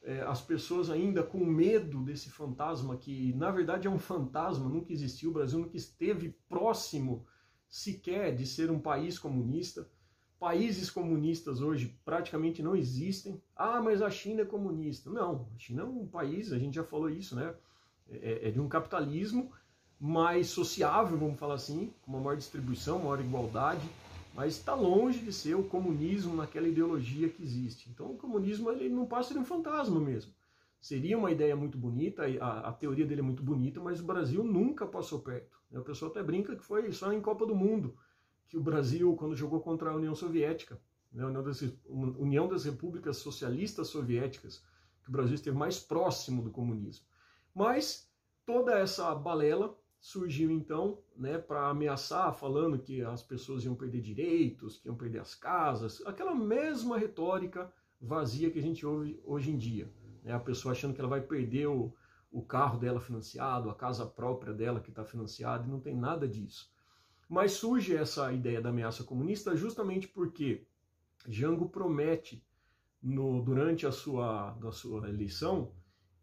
é, 0.03 0.21
as 0.23 0.41
pessoas 0.41 0.91
ainda 0.91 1.23
com 1.23 1.39
medo 1.45 2.03
desse 2.03 2.29
fantasma, 2.29 2.97
que 2.97 3.33
na 3.35 3.51
verdade 3.51 3.87
é 3.87 3.91
um 3.91 3.99
fantasma, 3.99 4.69
nunca 4.69 4.93
existiu, 4.93 5.31
o 5.31 5.35
Brasil 5.35 5.61
nunca 5.61 5.77
esteve 5.77 6.37
próximo 6.49 7.25
sequer 7.69 8.35
de 8.35 8.47
ser 8.47 8.71
um 8.71 8.79
país 8.79 9.19
comunista. 9.19 9.89
Países 10.39 10.91
comunistas 10.91 11.61
hoje 11.61 11.97
praticamente 12.05 12.63
não 12.63 12.75
existem. 12.75 13.41
Ah, 13.55 13.81
mas 13.81 14.03
a 14.03 14.11
China 14.11 14.43
é 14.43 14.45
comunista. 14.45 15.09
Não, 15.09 15.49
a 15.55 15.59
China 15.59 15.83
é 15.83 15.85
um 15.85 16.07
país, 16.07 16.53
a 16.53 16.59
gente 16.59 16.75
já 16.75 16.85
falou 16.85 17.09
isso, 17.09 17.37
né? 17.37 17.55
É, 18.11 18.49
é 18.49 18.51
de 18.51 18.61
um 18.61 18.69
capitalismo 18.69 19.53
mais 20.05 20.49
sociável, 20.49 21.17
vamos 21.17 21.39
falar 21.39 21.55
assim, 21.55 21.95
com 22.03 22.11
uma 22.11 22.21
maior 22.21 22.37
distribuição, 22.37 22.99
maior 22.99 23.21
igualdade, 23.21 23.89
mas 24.35 24.57
está 24.57 24.75
longe 24.75 25.21
de 25.21 25.33
ser 25.33 25.55
o 25.55 25.63
comunismo 25.63 26.35
naquela 26.35 26.67
ideologia 26.67 27.29
que 27.29 27.41
existe. 27.41 27.89
Então 27.89 28.11
o 28.11 28.17
comunismo 28.17 28.69
ele 28.73 28.89
não 28.89 29.07
passa 29.07 29.33
de 29.33 29.39
um 29.39 29.45
fantasma 29.45 30.01
mesmo. 30.01 30.33
Seria 30.81 31.17
uma 31.17 31.31
ideia 31.31 31.55
muito 31.55 31.79
bonita, 31.79 32.25
a, 32.41 32.71
a 32.71 32.73
teoria 32.73 33.07
dele 33.07 33.21
é 33.21 33.23
muito 33.23 33.45
bonita, 33.45 33.81
mas 33.81 34.01
o 34.01 34.05
Brasil 34.05 34.43
nunca 34.43 34.85
passou 34.85 35.21
perto. 35.21 35.57
Né? 35.71 35.79
O 35.79 35.85
pessoal 35.85 36.11
até 36.11 36.21
brinca 36.21 36.57
que 36.57 36.65
foi 36.65 36.91
só 36.91 37.13
em 37.13 37.21
Copa 37.21 37.47
do 37.47 37.55
Mundo 37.55 37.97
que 38.49 38.57
o 38.57 38.61
Brasil, 38.61 39.15
quando 39.15 39.37
jogou 39.37 39.61
contra 39.61 39.91
a 39.91 39.95
União 39.95 40.17
Soviética, 40.17 40.81
né? 41.13 41.23
a 41.23 41.29
União 41.29 41.45
das, 41.45 41.63
União 41.87 42.49
das 42.49 42.65
Repúblicas 42.65 43.19
Socialistas 43.19 43.87
Soviéticas, 43.87 44.65
que 45.05 45.11
o 45.11 45.13
Brasil 45.13 45.37
esteve 45.37 45.57
mais 45.57 45.79
próximo 45.79 46.43
do 46.43 46.51
comunismo. 46.51 47.07
Mas 47.55 48.11
toda 48.45 48.77
essa 48.77 49.15
balela 49.15 49.81
surgiu 50.03 50.51
então 50.51 50.99
né, 51.17 51.39
para 51.39 51.69
ameaçar, 51.69 52.35
falando 52.35 52.77
que 52.77 53.03
as 53.03 53.23
pessoas 53.23 53.65
iam 53.65 53.77
perder 53.77 54.01
direitos, 54.01 54.77
que 54.77 54.89
iam 54.89 54.97
perder 54.97 55.21
as 55.21 55.33
casas, 55.33 56.03
aquela 56.05 56.35
mesma 56.35 56.99
retórica 56.99 57.73
vazia 58.01 58.51
que 58.51 58.59
a 58.59 58.63
gente 58.63 58.85
ouve 58.85 59.23
hoje 59.25 59.53
em 59.53 59.57
dia. 59.57 59.89
Né, 60.25 60.33
a 60.33 60.41
pessoa 60.41 60.73
achando 60.73 60.93
que 60.93 61.01
ela 61.01 61.09
vai 61.09 61.21
perder 61.21 61.69
o, 61.69 61.95
o 62.33 62.43
carro 62.43 62.81
dela 62.81 63.01
financiado, 63.01 63.71
a 63.71 63.77
casa 63.77 64.05
própria 64.05 64.53
dela 64.53 64.81
que 64.81 64.91
está 64.91 65.05
financiada, 65.05 65.65
e 65.65 65.71
não 65.71 65.79
tem 65.79 65.97
nada 65.97 66.27
disso. 66.27 66.69
Mas 67.29 67.53
surge 67.53 67.95
essa 67.95 68.33
ideia 68.33 68.61
da 68.61 68.71
ameaça 68.71 69.05
comunista 69.05 69.55
justamente 69.55 70.09
porque 70.09 70.67
Jango 71.29 71.69
promete 71.69 72.45
no, 73.01 73.41
durante 73.41 73.87
a 73.87 73.93
sua, 73.93 74.51
a 74.51 74.73
sua 74.73 75.09
eleição 75.09 75.73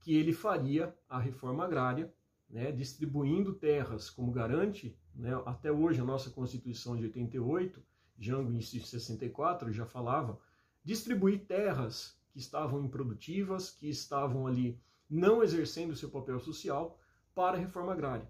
que 0.01 0.17
ele 0.17 0.33
faria 0.33 0.93
a 1.07 1.17
reforma 1.17 1.63
agrária 1.63 2.13
né, 2.49 2.71
distribuindo 2.71 3.53
terras, 3.53 4.09
como 4.09 4.31
garante 4.31 4.97
né, 5.13 5.31
até 5.45 5.71
hoje 5.71 6.01
a 6.01 6.05
nossa 6.05 6.29
Constituição 6.29 6.97
de 6.97 7.03
88, 7.03 7.81
Jango 8.17 8.51
em 8.51 8.61
64 8.61 9.71
já 9.71 9.85
falava, 9.85 10.39
distribuir 10.83 11.45
terras 11.45 12.17
que 12.31 12.39
estavam 12.39 12.83
improdutivas, 12.83 13.69
que 13.69 13.87
estavam 13.87 14.47
ali 14.47 14.79
não 15.09 15.43
exercendo 15.43 15.95
seu 15.95 16.09
papel 16.09 16.39
social 16.39 16.99
para 17.33 17.57
a 17.57 17.59
reforma 17.59 17.93
agrária. 17.93 18.29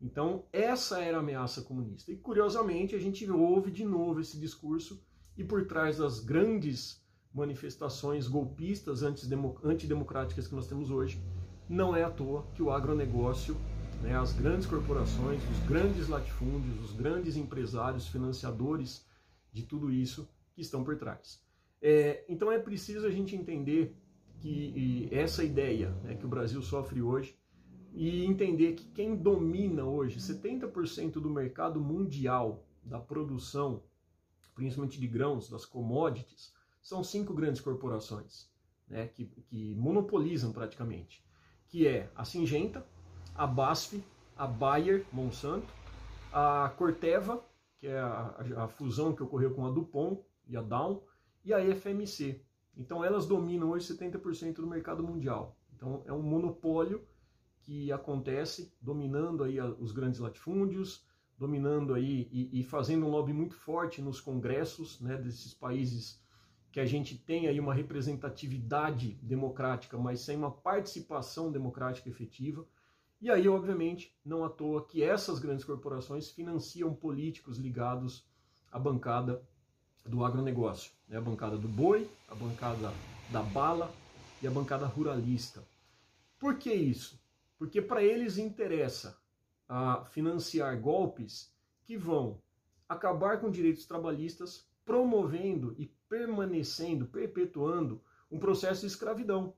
Então, 0.00 0.44
essa 0.52 1.00
era 1.00 1.18
a 1.18 1.20
ameaça 1.20 1.62
comunista. 1.62 2.10
E, 2.10 2.16
curiosamente, 2.16 2.94
a 2.94 2.98
gente 2.98 3.28
ouve 3.30 3.70
de 3.70 3.84
novo 3.84 4.20
esse 4.20 4.38
discurso 4.38 5.02
e 5.36 5.44
por 5.44 5.66
trás 5.66 5.98
das 5.98 6.20
grandes 6.20 7.02
manifestações 7.32 8.26
golpistas 8.26 9.02
antidemocráticas 9.02 10.48
que 10.48 10.54
nós 10.54 10.66
temos 10.66 10.90
hoje, 10.90 11.22
não 11.70 11.94
é 11.94 12.02
à 12.02 12.10
toa 12.10 12.44
que 12.52 12.62
o 12.64 12.72
agronegócio, 12.72 13.56
né, 14.02 14.16
as 14.16 14.32
grandes 14.32 14.66
corporações, 14.66 15.40
os 15.48 15.68
grandes 15.68 16.08
latifúndios, 16.08 16.82
os 16.82 16.92
grandes 16.92 17.36
empresários, 17.36 18.08
financiadores 18.08 19.06
de 19.52 19.62
tudo 19.62 19.92
isso 19.92 20.28
que 20.52 20.60
estão 20.60 20.82
por 20.82 20.98
trás. 20.98 21.40
É, 21.80 22.24
então 22.28 22.50
é 22.50 22.58
preciso 22.58 23.06
a 23.06 23.10
gente 23.10 23.36
entender 23.36 23.96
que 24.40 25.08
essa 25.12 25.44
ideia 25.44 25.90
né, 26.02 26.16
que 26.16 26.26
o 26.26 26.28
Brasil 26.28 26.60
sofre 26.60 27.00
hoje 27.00 27.38
e 27.92 28.24
entender 28.24 28.72
que 28.72 28.86
quem 28.86 29.14
domina 29.14 29.84
hoje 29.84 30.18
70% 30.18 31.12
do 31.12 31.30
mercado 31.30 31.80
mundial 31.80 32.66
da 32.82 32.98
produção, 32.98 33.80
principalmente 34.56 34.98
de 34.98 35.06
grãos, 35.06 35.48
das 35.48 35.64
commodities, 35.64 36.52
são 36.82 37.04
cinco 37.04 37.32
grandes 37.32 37.60
corporações 37.60 38.50
né, 38.88 39.06
que, 39.06 39.26
que 39.26 39.74
monopolizam 39.76 40.52
praticamente 40.52 41.24
que 41.70 41.86
é 41.86 42.10
a 42.16 42.24
Singenta, 42.24 42.84
a 43.34 43.46
BASF, 43.46 44.02
a 44.36 44.46
Bayer, 44.46 45.06
Monsanto, 45.12 45.72
a 46.32 46.72
Corteva, 46.76 47.42
que 47.78 47.86
é 47.86 47.98
a, 47.98 48.36
a, 48.58 48.68
fusão 48.68 49.14
que 49.14 49.22
ocorreu 49.22 49.54
com 49.54 49.64
a 49.64 49.70
Dupont 49.70 50.20
e 50.46 50.56
a 50.56 50.60
Dow, 50.60 51.06
e 51.44 51.54
a 51.54 51.60
FMC. 51.74 52.44
Então 52.76 53.04
elas 53.04 53.26
dominam 53.26 53.70
hoje 53.70 53.92
70% 53.94 54.56
do 54.56 54.66
mercado 54.66 55.02
mundial. 55.02 55.56
Então 55.74 56.02
é 56.04 56.12
um 56.12 56.22
monopólio 56.22 57.06
que 57.62 57.90
acontece 57.92 58.74
dominando 58.80 59.44
aí 59.44 59.60
os 59.60 59.92
grandes 59.92 60.20
latifúndios, 60.20 61.06
dominando 61.38 61.94
aí 61.94 62.28
e, 62.30 62.60
e 62.60 62.62
fazendo 62.62 63.06
um 63.06 63.10
lobby 63.10 63.32
muito 63.32 63.54
forte 63.54 64.02
nos 64.02 64.20
congressos 64.20 65.00
né, 65.00 65.16
desses 65.16 65.54
países 65.54 66.20
que 66.72 66.78
a 66.78 66.86
gente 66.86 67.18
tem 67.18 67.48
aí 67.48 67.58
uma 67.58 67.74
representatividade 67.74 69.14
democrática, 69.22 69.98
mas 69.98 70.20
sem 70.20 70.36
uma 70.36 70.50
participação 70.50 71.50
democrática 71.50 72.08
efetiva. 72.08 72.66
E 73.20 73.28
aí, 73.30 73.48
obviamente, 73.48 74.16
não 74.24 74.44
à 74.44 74.48
toa 74.48 74.86
que 74.86 75.02
essas 75.02 75.38
grandes 75.38 75.64
corporações 75.64 76.30
financiam 76.30 76.94
políticos 76.94 77.58
ligados 77.58 78.24
à 78.70 78.78
bancada 78.78 79.42
do 80.06 80.24
agronegócio, 80.24 80.92
né? 81.08 81.18
a 81.18 81.20
bancada 81.20 81.58
do 81.58 81.68
boi, 81.68 82.08
a 82.28 82.34
bancada 82.34 82.92
da 83.30 83.42
bala 83.42 83.92
e 84.40 84.46
a 84.46 84.50
bancada 84.50 84.86
ruralista. 84.86 85.62
Por 86.38 86.56
que 86.56 86.72
isso? 86.72 87.20
Porque 87.58 87.82
para 87.82 88.02
eles 88.02 88.38
interessa 88.38 89.20
a 89.68 90.04
financiar 90.06 90.80
golpes 90.80 91.52
que 91.84 91.96
vão 91.96 92.40
acabar 92.88 93.40
com 93.40 93.50
direitos 93.50 93.84
trabalhistas, 93.84 94.66
promovendo 94.84 95.74
e 95.78 95.92
permanecendo, 96.10 97.06
perpetuando 97.06 98.02
um 98.28 98.38
processo 98.40 98.80
de 98.80 98.88
escravidão, 98.88 99.54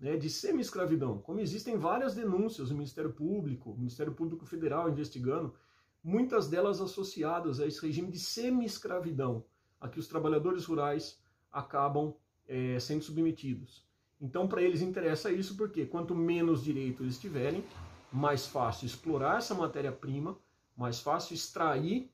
né, 0.00 0.16
de 0.16 0.30
semi-escravidão. 0.30 1.18
Como 1.18 1.40
existem 1.40 1.76
várias 1.76 2.14
denúncias 2.14 2.70
no 2.70 2.76
Ministério 2.76 3.12
Público, 3.12 3.76
Ministério 3.76 4.14
Público 4.14 4.46
Federal 4.46 4.88
investigando, 4.88 5.54
muitas 6.02 6.48
delas 6.48 6.80
associadas 6.80 7.60
a 7.60 7.66
esse 7.66 7.80
regime 7.86 8.10
de 8.10 8.18
semi-escravidão, 8.18 9.44
a 9.78 9.88
que 9.88 10.00
os 10.00 10.08
trabalhadores 10.08 10.64
rurais 10.64 11.20
acabam 11.52 12.14
é, 12.48 12.80
sendo 12.80 13.04
submetidos. 13.04 13.86
Então, 14.18 14.48
para 14.48 14.62
eles 14.62 14.80
interessa 14.80 15.30
isso 15.30 15.54
porque 15.54 15.84
quanto 15.84 16.14
menos 16.14 16.64
direitos 16.64 17.02
eles 17.02 17.18
tiverem, 17.18 17.62
mais 18.10 18.46
fácil 18.46 18.86
explorar 18.86 19.38
essa 19.38 19.54
matéria-prima, 19.54 20.36
mais 20.74 21.00
fácil 21.00 21.34
extrair 21.34 22.10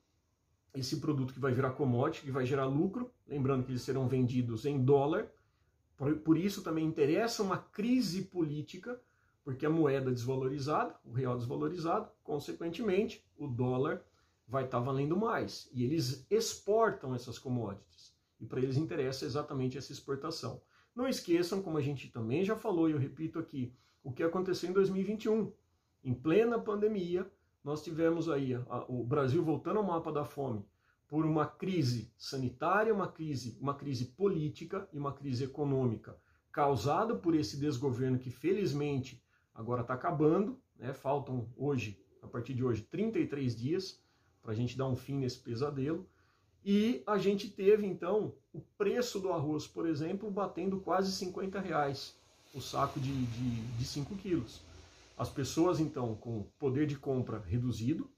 esse 0.76 0.98
produto 0.98 1.32
que 1.32 1.40
vai 1.40 1.52
virar 1.52 1.70
commodity, 1.70 2.24
que 2.24 2.30
vai 2.30 2.44
gerar 2.44 2.66
lucro, 2.66 3.10
lembrando 3.26 3.64
que 3.64 3.72
eles 3.72 3.82
serão 3.82 4.06
vendidos 4.06 4.66
em 4.66 4.82
dólar, 4.82 5.30
por, 5.96 6.36
isso 6.36 6.62
também 6.62 6.84
interessa 6.84 7.42
uma 7.42 7.56
crise 7.56 8.22
política, 8.22 9.00
porque 9.42 9.64
a 9.64 9.70
moeda 9.70 10.12
desvalorizada, 10.12 10.94
o 11.04 11.12
real 11.12 11.38
desvalorizado, 11.38 12.10
consequentemente, 12.22 13.24
o 13.38 13.46
dólar 13.46 14.04
vai 14.46 14.64
estar 14.64 14.78
tá 14.78 14.84
valendo 14.84 15.16
mais. 15.16 15.70
E 15.72 15.82
eles 15.84 16.26
exportam 16.30 17.14
essas 17.14 17.38
commodities. 17.38 18.14
E 18.38 18.44
para 18.44 18.60
eles 18.60 18.76
interessa 18.76 19.24
exatamente 19.24 19.78
essa 19.78 19.92
exportação. 19.92 20.60
Não 20.94 21.08
esqueçam, 21.08 21.62
como 21.62 21.78
a 21.78 21.82
gente 21.82 22.10
também 22.10 22.44
já 22.44 22.56
falou, 22.56 22.90
e 22.90 22.92
eu 22.92 22.98
repito 22.98 23.38
aqui, 23.38 23.72
o 24.04 24.12
que 24.12 24.22
aconteceu 24.22 24.68
em 24.68 24.74
2021. 24.74 25.50
Em 26.04 26.12
plena 26.12 26.58
pandemia, 26.58 27.26
nós 27.66 27.82
tivemos 27.82 28.28
aí 28.28 28.54
a, 28.54 28.84
o 28.88 29.02
Brasil 29.02 29.42
voltando 29.42 29.78
ao 29.78 29.84
mapa 29.84 30.12
da 30.12 30.24
fome 30.24 30.64
por 31.08 31.26
uma 31.26 31.44
crise 31.44 32.12
sanitária, 32.16 32.94
uma 32.94 33.08
crise, 33.08 33.58
uma 33.60 33.74
crise 33.74 34.04
política 34.04 34.88
e 34.92 34.98
uma 34.98 35.12
crise 35.12 35.42
econômica, 35.42 36.16
causada 36.52 37.16
por 37.16 37.34
esse 37.34 37.56
desgoverno 37.58 38.20
que 38.20 38.30
felizmente 38.30 39.20
agora 39.52 39.82
está 39.82 39.94
acabando, 39.94 40.56
né? 40.78 40.92
faltam 40.92 41.48
hoje, 41.56 42.00
a 42.22 42.28
partir 42.28 42.54
de 42.54 42.62
hoje, 42.62 42.82
33 42.82 43.56
dias 43.56 44.00
para 44.40 44.52
a 44.52 44.54
gente 44.54 44.78
dar 44.78 44.86
um 44.86 44.94
fim 44.94 45.16
nesse 45.16 45.40
pesadelo. 45.40 46.08
E 46.64 47.02
a 47.04 47.18
gente 47.18 47.50
teve 47.50 47.84
então 47.84 48.32
o 48.52 48.60
preço 48.78 49.18
do 49.18 49.32
arroz, 49.32 49.66
por 49.66 49.88
exemplo, 49.88 50.30
batendo 50.30 50.78
quase 50.78 51.10
50 51.10 51.58
reais 51.58 52.16
o 52.54 52.60
saco 52.60 53.00
de, 53.00 53.12
de, 53.26 53.60
de 53.76 53.84
5 53.84 54.14
quilos. 54.14 54.65
As 55.16 55.30
pessoas 55.30 55.80
então 55.80 56.14
com 56.14 56.42
poder 56.58 56.86
de 56.86 56.96
compra 56.96 57.38
reduzido, 57.40 58.10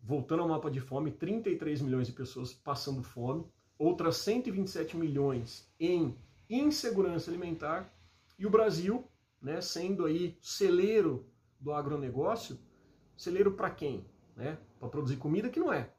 voltando 0.00 0.42
ao 0.42 0.48
mapa 0.48 0.70
de 0.70 0.80
fome, 0.80 1.10
33 1.10 1.80
milhões 1.80 2.06
de 2.06 2.12
pessoas 2.12 2.52
passando 2.52 3.02
fome, 3.02 3.44
outras 3.76 4.18
127 4.18 4.96
milhões 4.96 5.68
em 5.80 6.16
insegurança 6.48 7.30
alimentar, 7.30 7.92
e 8.38 8.46
o 8.46 8.50
Brasil, 8.50 9.04
né, 9.42 9.60
sendo 9.60 10.04
aí 10.04 10.38
celeiro 10.40 11.26
do 11.58 11.72
agronegócio, 11.72 12.58
celeiro 13.16 13.52
para 13.52 13.70
quem? 13.70 14.06
Né? 14.36 14.58
Para 14.78 14.88
produzir 14.88 15.16
comida 15.16 15.48
que 15.48 15.58
não 15.58 15.72
é, 15.72 15.90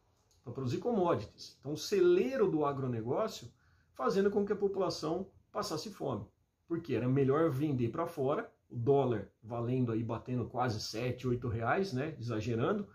para 0.43 0.53
produzir 0.53 0.77
commodities. 0.77 1.57
Então, 1.59 1.75
celeiro 1.75 2.49
do 2.49 2.63
agronegócio, 2.63 3.51
fazendo 3.93 4.31
com 4.31 4.45
que 4.45 4.53
a 4.53 4.55
população 4.55 5.27
passasse 5.51 5.89
fome. 5.89 6.25
Porque 6.67 6.93
era 6.93 7.09
melhor 7.09 7.49
vender 7.49 7.89
para 7.89 8.07
fora, 8.07 8.49
o 8.69 8.77
dólar 8.77 9.29
valendo 9.41 9.91
aí, 9.91 10.03
batendo 10.03 10.45
quase 10.47 10.81
7, 10.81 11.27
8 11.27 11.47
reais, 11.47 11.93
né? 11.93 12.15
Exagerando, 12.19 12.87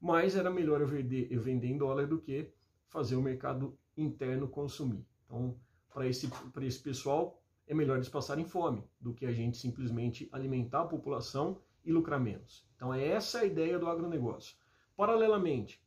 mas 0.00 0.34
era 0.34 0.50
melhor 0.50 0.80
eu 0.80 0.86
vender, 0.86 1.28
eu 1.30 1.40
vender 1.40 1.68
em 1.68 1.78
dólar 1.78 2.06
do 2.06 2.18
que 2.18 2.52
fazer 2.88 3.16
o 3.16 3.22
mercado 3.22 3.78
interno 3.96 4.48
consumir. 4.48 5.06
Então, 5.24 5.56
para 5.92 6.06
esse, 6.06 6.28
esse 6.62 6.78
pessoal, 6.80 7.40
é 7.66 7.74
melhor 7.74 7.96
eles 7.96 8.08
passarem 8.08 8.44
fome 8.44 8.82
do 9.00 9.14
que 9.14 9.26
a 9.26 9.32
gente 9.32 9.58
simplesmente 9.58 10.28
alimentar 10.32 10.82
a 10.82 10.86
população 10.86 11.60
e 11.84 11.92
lucrar 11.92 12.18
menos. 12.18 12.66
Então, 12.74 12.92
é 12.92 13.06
essa 13.06 13.40
a 13.40 13.44
ideia 13.44 13.78
do 13.78 13.88
agronegócio. 13.88 14.56
Paralelamente, 14.96 15.82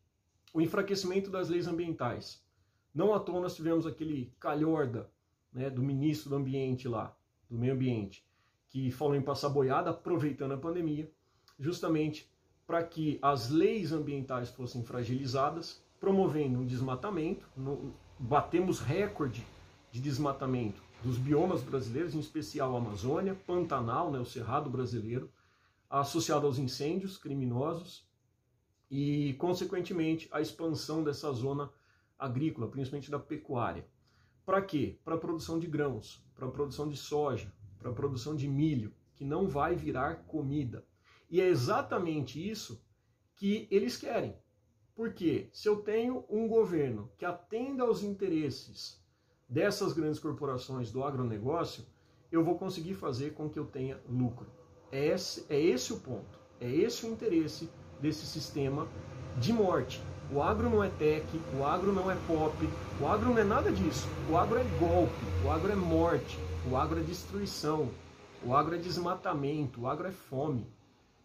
o 0.53 0.61
enfraquecimento 0.61 1.29
das 1.29 1.49
leis 1.49 1.67
ambientais. 1.67 2.43
Não 2.93 3.13
à 3.13 3.19
toa 3.19 3.41
nós 3.41 3.55
tivemos 3.55 3.87
aquele 3.87 4.33
calhorda 4.39 5.11
né, 5.51 5.69
do 5.69 5.81
ministro 5.81 6.29
do 6.29 6.35
Ambiente 6.35 6.87
lá, 6.87 7.15
do 7.49 7.57
Meio 7.57 7.73
Ambiente, 7.73 8.25
que 8.73 8.89
falou 8.89 9.15
em 9.15 9.21
passar 9.21 9.49
boiada, 9.49 9.91
aproveitando 9.91 10.53
a 10.53 10.57
pandemia, 10.57 11.07
justamente 11.59 12.27
para 12.65 12.83
que 12.83 13.19
as 13.21 13.51
leis 13.51 13.91
ambientais 13.91 14.49
fossem 14.49 14.83
fragilizadas, 14.83 15.79
promovendo 15.99 16.57
um 16.57 16.65
desmatamento. 16.65 17.47
No, 17.55 17.93
batemos 18.17 18.79
recorde 18.79 19.45
de 19.91 20.01
desmatamento 20.01 20.81
dos 21.03 21.19
biomas 21.19 21.61
brasileiros, 21.61 22.15
em 22.15 22.19
especial 22.19 22.75
a 22.75 22.79
Amazônia, 22.79 23.35
Pantanal, 23.45 24.11
né, 24.11 24.17
o 24.17 24.25
Cerrado 24.25 24.71
brasileiro, 24.71 25.29
associado 25.87 26.47
aos 26.47 26.57
incêndios 26.57 27.15
criminosos 27.15 28.03
e, 28.89 29.35
consequentemente, 29.37 30.27
a 30.31 30.41
expansão 30.41 31.03
dessa 31.03 31.31
zona 31.31 31.69
agrícola, 32.17 32.67
principalmente 32.67 33.11
da 33.11 33.19
pecuária. 33.19 33.85
Para 34.43 34.63
quê? 34.63 34.97
Para 35.05 35.13
a 35.13 35.19
produção 35.19 35.59
de 35.59 35.67
grãos, 35.67 36.25
para 36.33 36.47
a 36.47 36.51
produção 36.51 36.89
de 36.89 36.97
soja, 36.97 37.53
para 37.83 37.91
a 37.91 37.95
produção 37.95 38.35
de 38.35 38.47
milho, 38.47 38.93
que 39.13 39.25
não 39.25 39.47
vai 39.47 39.75
virar 39.75 40.23
comida. 40.25 40.83
E 41.29 41.41
é 41.41 41.47
exatamente 41.47 42.39
isso 42.49 42.81
que 43.35 43.67
eles 43.69 43.97
querem. 43.97 44.33
Porque 44.95 45.49
se 45.51 45.67
eu 45.67 45.77
tenho 45.77 46.23
um 46.29 46.47
governo 46.47 47.11
que 47.17 47.25
atenda 47.25 47.83
aos 47.83 48.03
interesses 48.03 49.03
dessas 49.49 49.91
grandes 49.91 50.19
corporações 50.19 50.91
do 50.91 51.03
agronegócio, 51.03 51.85
eu 52.31 52.43
vou 52.43 52.57
conseguir 52.57 52.93
fazer 52.93 53.33
com 53.33 53.49
que 53.49 53.59
eu 53.59 53.65
tenha 53.65 53.99
lucro. 54.07 54.47
É 54.91 55.07
esse, 55.07 55.45
é 55.49 55.59
esse 55.59 55.91
o 55.91 55.99
ponto. 55.99 56.39
É 56.61 56.69
esse 56.69 57.05
o 57.05 57.09
interesse 57.09 57.69
desse 57.99 58.25
sistema 58.25 58.87
de 59.37 59.51
morte. 59.51 60.01
O 60.31 60.41
agro 60.41 60.69
não 60.69 60.83
é 60.83 60.89
tech, 60.89 61.25
o 61.59 61.63
agro 61.63 61.91
não 61.91 62.09
é 62.09 62.15
pop, 62.27 62.55
o 63.01 63.07
agro 63.07 63.29
não 63.29 63.37
é 63.37 63.43
nada 63.43 63.71
disso. 63.71 64.07
O 64.29 64.37
agro 64.37 64.57
é 64.57 64.63
golpe, 64.79 65.13
o 65.45 65.51
agro 65.51 65.71
é 65.71 65.75
morte, 65.75 66.39
o 66.69 66.77
agro 66.77 66.99
é 66.99 67.03
destruição, 67.03 67.89
o 68.45 68.55
agro 68.55 68.75
é 68.75 68.77
desmatamento, 68.77 69.81
o 69.81 69.87
agro 69.87 70.07
é 70.07 70.11
fome. 70.11 70.65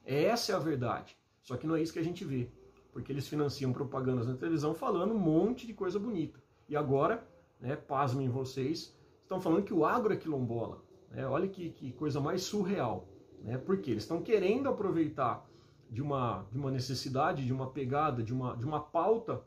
Essa 0.04 0.52
é 0.52 0.54
a 0.54 0.58
verdade. 0.58 1.16
Só 1.42 1.56
que 1.56 1.66
não 1.66 1.76
é 1.76 1.82
isso 1.82 1.92
que 1.92 1.98
a 1.98 2.04
gente 2.04 2.24
vê, 2.24 2.50
porque 2.92 3.12
eles 3.12 3.28
financiam 3.28 3.72
propagandas 3.72 4.26
na 4.26 4.34
televisão 4.34 4.74
falando 4.74 5.14
um 5.14 5.18
monte 5.18 5.66
de 5.66 5.74
coisa 5.74 5.98
bonita. 5.98 6.42
E 6.68 6.76
agora, 6.76 7.26
né, 7.60 7.76
pasmem 7.76 8.28
vocês, 8.28 8.96
estão 9.22 9.40
falando 9.40 9.62
que 9.62 9.72
o 9.72 9.84
agro 9.84 10.12
é 10.12 10.16
quilombola. 10.16 10.82
Né? 11.10 11.26
Olha 11.26 11.48
que, 11.48 11.70
que 11.70 11.92
coisa 11.92 12.20
mais 12.20 12.42
surreal. 12.42 13.08
Né? 13.40 13.56
Porque 13.56 13.92
eles 13.92 14.02
estão 14.02 14.20
querendo 14.20 14.68
aproveitar 14.68 15.48
de 15.88 16.02
uma, 16.02 16.46
de 16.50 16.58
uma 16.58 16.70
necessidade, 16.70 17.46
de 17.46 17.52
uma 17.52 17.70
pegada, 17.70 18.22
de 18.22 18.32
uma, 18.32 18.56
de 18.56 18.64
uma 18.64 18.80
pauta 18.80 19.42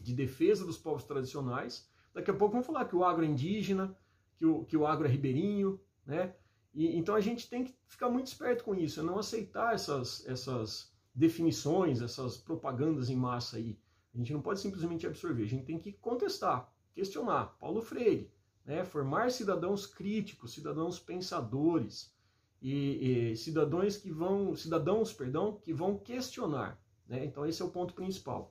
de 0.00 0.14
defesa 0.14 0.64
dos 0.64 0.78
povos 0.78 1.04
tradicionais. 1.04 1.88
Daqui 2.14 2.30
a 2.30 2.34
pouco 2.34 2.52
vamos 2.52 2.66
falar 2.66 2.86
que 2.86 2.96
o 2.96 3.04
agro 3.04 3.24
é 3.24 3.28
indígena, 3.28 3.94
que 4.36 4.46
o, 4.46 4.64
que 4.64 4.76
o 4.76 4.86
agro 4.86 5.06
é 5.06 5.10
ribeirinho, 5.10 5.80
né? 6.04 6.34
E, 6.74 6.96
então 6.96 7.14
a 7.14 7.20
gente 7.20 7.48
tem 7.48 7.64
que 7.64 7.74
ficar 7.86 8.10
muito 8.10 8.26
esperto 8.26 8.62
com 8.62 8.74
isso, 8.74 9.00
é 9.00 9.02
não 9.02 9.18
aceitar 9.18 9.74
essas, 9.74 10.26
essas 10.26 10.92
definições, 11.14 12.02
essas 12.02 12.36
propagandas 12.36 13.08
em 13.08 13.16
massa 13.16 13.56
aí. 13.56 13.78
A 14.14 14.18
gente 14.18 14.32
não 14.32 14.42
pode 14.42 14.60
simplesmente 14.60 15.06
absorver, 15.06 15.44
a 15.44 15.48
gente 15.48 15.64
tem 15.64 15.78
que 15.78 15.92
contestar, 15.92 16.70
questionar. 16.94 17.56
Paulo 17.58 17.80
Freire, 17.80 18.30
né? 18.64 18.84
formar 18.84 19.30
cidadãos 19.30 19.86
críticos, 19.86 20.52
cidadãos 20.52 20.98
pensadores 20.98 22.14
e, 22.60 23.30
e 23.30 23.36
cidadãos 23.36 23.96
que 23.96 24.10
vão, 24.10 24.54
cidadãos, 24.54 25.12
perdão, 25.12 25.58
que 25.62 25.72
vão 25.72 25.98
questionar. 25.98 26.78
Né? 27.08 27.24
Então 27.24 27.46
esse 27.46 27.62
é 27.62 27.64
o 27.64 27.70
ponto 27.70 27.94
principal. 27.94 28.50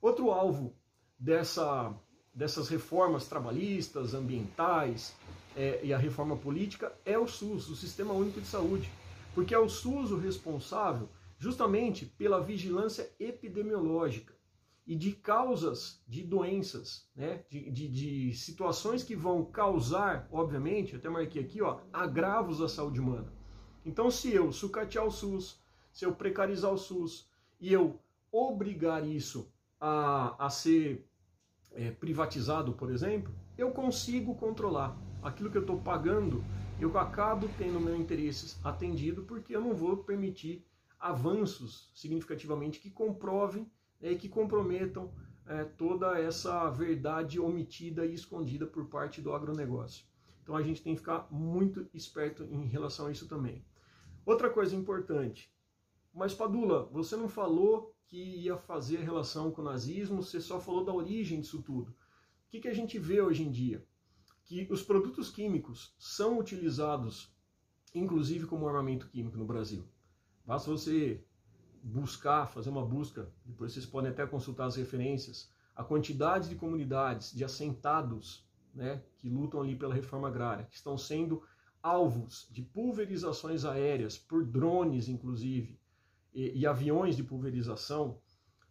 Outro 0.00 0.30
alvo 0.30 0.74
dessa, 1.18 1.94
dessas 2.36 2.68
reformas 2.68 3.26
trabalhistas, 3.26 4.12
ambientais, 4.12 5.16
é, 5.56 5.80
e 5.82 5.94
a 5.94 5.96
reforma 5.96 6.36
política 6.36 6.92
é 7.02 7.18
o 7.18 7.26
SUS, 7.26 7.70
o 7.70 7.74
Sistema 7.74 8.12
Único 8.12 8.42
de 8.42 8.46
Saúde, 8.46 8.90
porque 9.34 9.54
é 9.54 9.58
o 9.58 9.70
SUS 9.70 10.12
o 10.12 10.18
responsável 10.18 11.08
justamente 11.38 12.04
pela 12.04 12.40
vigilância 12.40 13.10
epidemiológica 13.18 14.34
e 14.86 14.94
de 14.94 15.12
causas 15.12 16.02
de 16.06 16.22
doenças, 16.22 17.08
né? 17.16 17.42
de, 17.48 17.70
de, 17.70 17.88
de 17.88 18.34
situações 18.34 19.02
que 19.02 19.16
vão 19.16 19.44
causar, 19.44 20.28
obviamente, 20.30 20.94
até 20.94 21.08
marquei 21.08 21.42
aqui, 21.42 21.62
ó, 21.62 21.80
agravos 21.90 22.60
à 22.60 22.68
saúde 22.68 23.00
humana. 23.00 23.32
Então, 23.84 24.10
se 24.10 24.32
eu 24.32 24.52
sucatear 24.52 25.06
o 25.06 25.10
SUS, 25.10 25.58
se 25.90 26.04
eu 26.04 26.14
precarizar 26.14 26.70
o 26.70 26.78
SUS 26.78 27.28
e 27.58 27.72
eu 27.72 27.98
obrigar 28.30 29.06
isso 29.06 29.50
a, 29.80 30.46
a 30.46 30.50
ser 30.50 31.06
é, 31.76 31.90
privatizado, 31.90 32.72
por 32.72 32.90
exemplo, 32.90 33.32
eu 33.56 33.70
consigo 33.70 34.34
controlar 34.34 34.98
aquilo 35.22 35.50
que 35.50 35.58
eu 35.58 35.62
estou 35.62 35.80
pagando, 35.80 36.42
eu 36.80 36.96
acabo 36.98 37.48
tendo 37.48 37.80
meu 37.80 37.96
interesse 37.96 38.58
atendido 38.64 39.22
porque 39.24 39.54
eu 39.54 39.60
não 39.60 39.74
vou 39.74 39.98
permitir 39.98 40.66
avanços 40.98 41.90
significativamente 41.94 42.80
que 42.80 42.90
comprovem 42.90 43.70
né, 44.00 44.12
e 44.12 44.16
que 44.16 44.28
comprometam 44.28 45.12
é, 45.46 45.64
toda 45.64 46.18
essa 46.18 46.68
verdade 46.70 47.38
omitida 47.38 48.04
e 48.04 48.14
escondida 48.14 48.66
por 48.66 48.86
parte 48.86 49.20
do 49.20 49.32
agronegócio. 49.32 50.04
Então 50.42 50.56
a 50.56 50.62
gente 50.62 50.82
tem 50.82 50.94
que 50.94 51.00
ficar 51.00 51.28
muito 51.30 51.88
esperto 51.92 52.44
em 52.44 52.66
relação 52.66 53.06
a 53.06 53.12
isso 53.12 53.28
também. 53.28 53.64
Outra 54.24 54.50
coisa 54.50 54.74
importante, 54.74 55.52
mas 56.12 56.34
Padula, 56.34 56.86
você 56.86 57.16
não 57.16 57.28
falou 57.28 57.95
que 58.06 58.44
ia 58.44 58.56
fazer 58.56 59.00
relação 59.00 59.50
com 59.50 59.62
o 59.62 59.64
nazismo, 59.64 60.22
você 60.22 60.40
só 60.40 60.60
falou 60.60 60.84
da 60.84 60.92
origem 60.92 61.40
disso 61.40 61.62
tudo. 61.62 61.90
O 61.90 61.94
que, 62.48 62.60
que 62.60 62.68
a 62.68 62.74
gente 62.74 62.98
vê 62.98 63.20
hoje 63.20 63.42
em 63.42 63.50
dia? 63.50 63.84
que 64.46 64.68
os 64.70 64.82
produtos 64.82 65.28
químicos 65.28 65.92
são 65.98 66.38
utilizados, 66.38 67.34
inclusive 67.92 68.46
como 68.46 68.66
armamento 68.66 69.08
químico 69.08 69.36
no 69.36 69.44
Brasil. 69.44 69.84
Basta 70.44 70.70
você 70.70 71.24
buscar, 71.82 72.46
fazer 72.46 72.70
uma 72.70 72.86
busca, 72.86 73.28
depois 73.44 73.72
vocês 73.72 73.84
podem 73.84 74.10
até 74.10 74.24
consultar 74.24 74.66
as 74.66 74.76
referências. 74.76 75.54
a 75.74 75.84
quantidade 75.84 76.48
de 76.48 76.54
comunidades, 76.54 77.34
de 77.34 77.44
assentados, 77.44 78.48
né, 78.72 79.02
que 79.18 79.28
lutam 79.28 79.60
ali 79.60 79.76
pela 79.76 79.94
reforma 79.94 80.28
agrária, 80.28 80.64
que 80.64 80.74
estão 80.74 80.96
sendo 80.96 81.42
alvos 81.82 82.48
de 82.50 82.62
pulverizações 82.62 83.62
aéreas 83.62 84.16
por 84.16 84.42
drones, 84.42 85.06
inclusive, 85.06 85.78
e, 86.36 86.60
e 86.60 86.66
aviões 86.66 87.16
de 87.16 87.24
pulverização, 87.24 88.18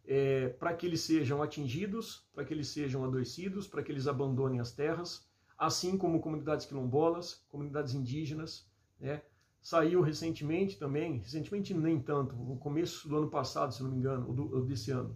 é, 0.08 0.49
para 0.49 0.71
que 0.75 0.86
eles 0.86 1.01
sejam 1.01 1.41
atingidos, 1.41 2.23
para 2.34 2.45
que 2.45 2.54
eles 2.54 2.67
sejam 2.67 3.04
adoecidos, 3.04 3.67
para 3.67 3.82
que 3.82 3.91
eles 3.91 4.08
abandonem 4.08 4.60
as 4.60 4.71
terras, 4.71 5.28
assim 5.58 5.97
como 5.97 6.21
comunidades 6.21 6.67
quilombolas, 6.67 7.43
comunidades 7.49 7.95
indígenas. 7.95 8.69
Né? 8.99 9.23
Saiu 9.60 10.01
recentemente 10.01 10.78
também, 10.78 11.17
recentemente 11.17 11.73
nem 11.73 11.99
tanto, 11.99 12.36
no 12.36 12.56
começo 12.56 13.10
do 13.10 13.17
ano 13.17 13.30
passado, 13.32 13.73
se 13.73 13.82
não 13.82 13.89
me 13.89 13.97
engano, 13.97 14.28
ou, 14.28 14.63
desse 14.63 14.91
ano, 14.91 15.15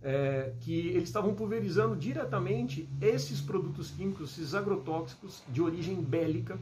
é, 0.00 0.54
que 0.60 0.88
eles 0.90 1.08
estavam 1.08 1.34
pulverizando 1.34 1.96
diretamente 1.96 2.88
esses 3.00 3.40
produtos 3.40 3.90
químicos, 3.90 4.38
esses 4.38 4.54
agrotóxicos 4.54 5.42
de 5.48 5.60
origem 5.60 6.00
bélica, 6.00 6.56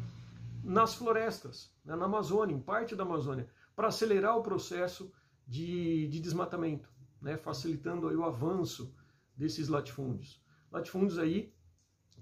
nas 0.64 0.94
florestas, 0.94 1.70
né, 1.84 1.94
na 1.94 2.06
Amazônia, 2.06 2.54
em 2.54 2.58
parte 2.58 2.96
da 2.96 3.04
Amazônia, 3.04 3.46
para 3.76 3.88
acelerar 3.88 4.36
o 4.36 4.42
processo 4.42 5.12
de, 5.46 6.08
de 6.08 6.20
desmatamento, 6.20 6.88
né, 7.20 7.36
facilitando 7.36 8.08
aí 8.08 8.16
o 8.16 8.24
avanço 8.24 8.94
desses 9.36 9.68
latifúndios. 9.68 10.42
Latifúndios 10.70 11.18
aí 11.18 11.54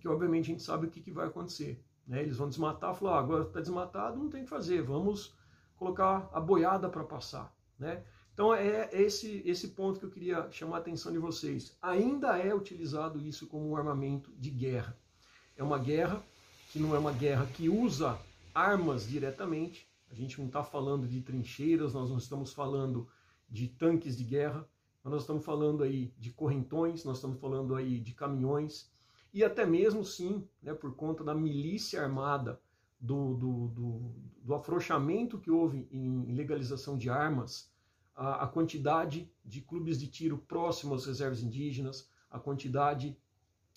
que 0.04 0.08
obviamente 0.08 0.44
a 0.44 0.52
gente 0.52 0.62
sabe 0.62 0.86
o 0.86 0.90
que, 0.90 1.00
que 1.00 1.10
vai 1.10 1.26
acontecer. 1.26 1.82
Né? 2.06 2.20
Eles 2.20 2.36
vão 2.36 2.46
desmatar, 2.46 2.94
falar, 2.94 3.16
ah, 3.16 3.20
agora 3.20 3.44
está 3.44 3.58
desmatado, 3.58 4.18
não 4.18 4.28
tem 4.28 4.42
o 4.42 4.44
que 4.44 4.50
fazer, 4.50 4.82
vamos 4.82 5.34
colocar 5.76 6.28
a 6.30 6.38
boiada 6.38 6.90
para 6.90 7.02
passar. 7.02 7.56
Né? 7.78 8.04
Então 8.34 8.54
é 8.54 8.90
esse, 8.92 9.42
esse 9.46 9.68
ponto 9.68 9.98
que 9.98 10.04
eu 10.04 10.10
queria 10.10 10.50
chamar 10.50 10.76
a 10.76 10.80
atenção 10.80 11.10
de 11.10 11.18
vocês. 11.18 11.74
Ainda 11.80 12.36
é 12.36 12.54
utilizado 12.54 13.18
isso 13.18 13.46
como 13.46 13.66
um 13.66 13.74
armamento 13.78 14.30
de 14.36 14.50
guerra. 14.50 14.94
É 15.56 15.62
uma 15.62 15.78
guerra 15.78 16.22
que 16.70 16.78
não 16.78 16.94
é 16.94 16.98
uma 16.98 17.12
guerra 17.12 17.46
que 17.46 17.70
usa 17.70 18.18
armas 18.54 19.08
diretamente. 19.08 19.88
A 20.14 20.16
gente 20.16 20.38
não 20.38 20.46
está 20.46 20.62
falando 20.62 21.08
de 21.08 21.20
trincheiras, 21.20 21.92
nós 21.92 22.08
não 22.08 22.18
estamos 22.18 22.52
falando 22.52 23.08
de 23.50 23.66
tanques 23.66 24.16
de 24.16 24.22
guerra, 24.22 24.64
nós 25.02 25.22
estamos 25.22 25.44
falando 25.44 25.82
aí 25.82 26.14
de 26.16 26.30
correntões, 26.30 27.04
nós 27.04 27.16
estamos 27.16 27.40
falando 27.40 27.74
aí 27.74 27.98
de 27.98 28.14
caminhões 28.14 28.92
e 29.32 29.42
até 29.42 29.66
mesmo 29.66 30.04
sim, 30.04 30.46
né, 30.62 30.72
por 30.72 30.94
conta 30.94 31.24
da 31.24 31.34
milícia 31.34 32.00
armada, 32.00 32.60
do, 33.00 33.34
do, 33.34 33.68
do, 33.68 34.14
do 34.40 34.54
afrouxamento 34.54 35.40
que 35.40 35.50
houve 35.50 35.88
em 35.90 36.32
legalização 36.32 36.96
de 36.96 37.10
armas, 37.10 37.68
a, 38.14 38.44
a 38.44 38.46
quantidade 38.46 39.28
de 39.44 39.60
clubes 39.60 39.98
de 39.98 40.06
tiro 40.06 40.38
próximos 40.38 41.02
às 41.02 41.06
reservas 41.08 41.42
indígenas, 41.42 42.08
a 42.30 42.38
quantidade 42.38 43.18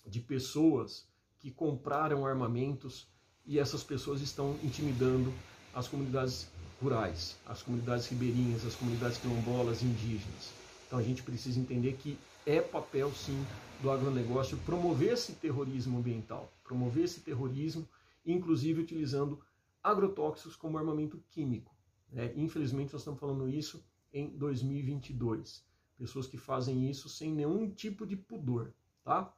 de 0.06 0.20
pessoas 0.20 1.10
que 1.40 1.50
compraram 1.50 2.24
armamentos 2.24 3.10
e 3.44 3.58
essas 3.58 3.82
pessoas 3.82 4.20
estão 4.20 4.56
intimidando 4.62 5.32
as 5.78 5.86
comunidades 5.86 6.50
rurais, 6.82 7.36
as 7.46 7.62
comunidades 7.62 8.08
ribeirinhas, 8.08 8.66
as 8.66 8.74
comunidades 8.74 9.18
quilombolas, 9.18 9.80
indígenas. 9.80 10.52
Então 10.84 10.98
a 10.98 11.02
gente 11.02 11.22
precisa 11.22 11.60
entender 11.60 11.92
que 11.92 12.18
é 12.44 12.60
papel 12.60 13.12
sim 13.12 13.46
do 13.80 13.88
agronegócio 13.88 14.56
promover 14.58 15.12
esse 15.12 15.34
terrorismo 15.34 15.98
ambiental, 15.98 16.52
promover 16.64 17.04
esse 17.04 17.20
terrorismo, 17.20 17.88
inclusive 18.26 18.82
utilizando 18.82 19.40
agrotóxicos 19.80 20.56
como 20.56 20.76
armamento 20.76 21.22
químico. 21.30 21.72
Né? 22.10 22.32
Infelizmente 22.34 22.92
nós 22.92 23.02
estamos 23.02 23.20
falando 23.20 23.48
isso 23.48 23.80
em 24.12 24.30
2022. 24.30 25.64
Pessoas 25.96 26.26
que 26.26 26.36
fazem 26.36 26.90
isso 26.90 27.08
sem 27.08 27.32
nenhum 27.32 27.70
tipo 27.70 28.04
de 28.04 28.16
pudor, 28.16 28.72
tá? 29.04 29.32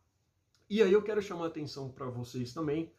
E 0.70 0.83
aí 0.83 0.92
eu 0.92 1.03
quero 1.03 1.20
chamar 1.20 1.44
a 1.44 1.48
atenção 1.48 1.90
para 1.90 2.07
vocês 2.07 2.55
também 2.55 2.90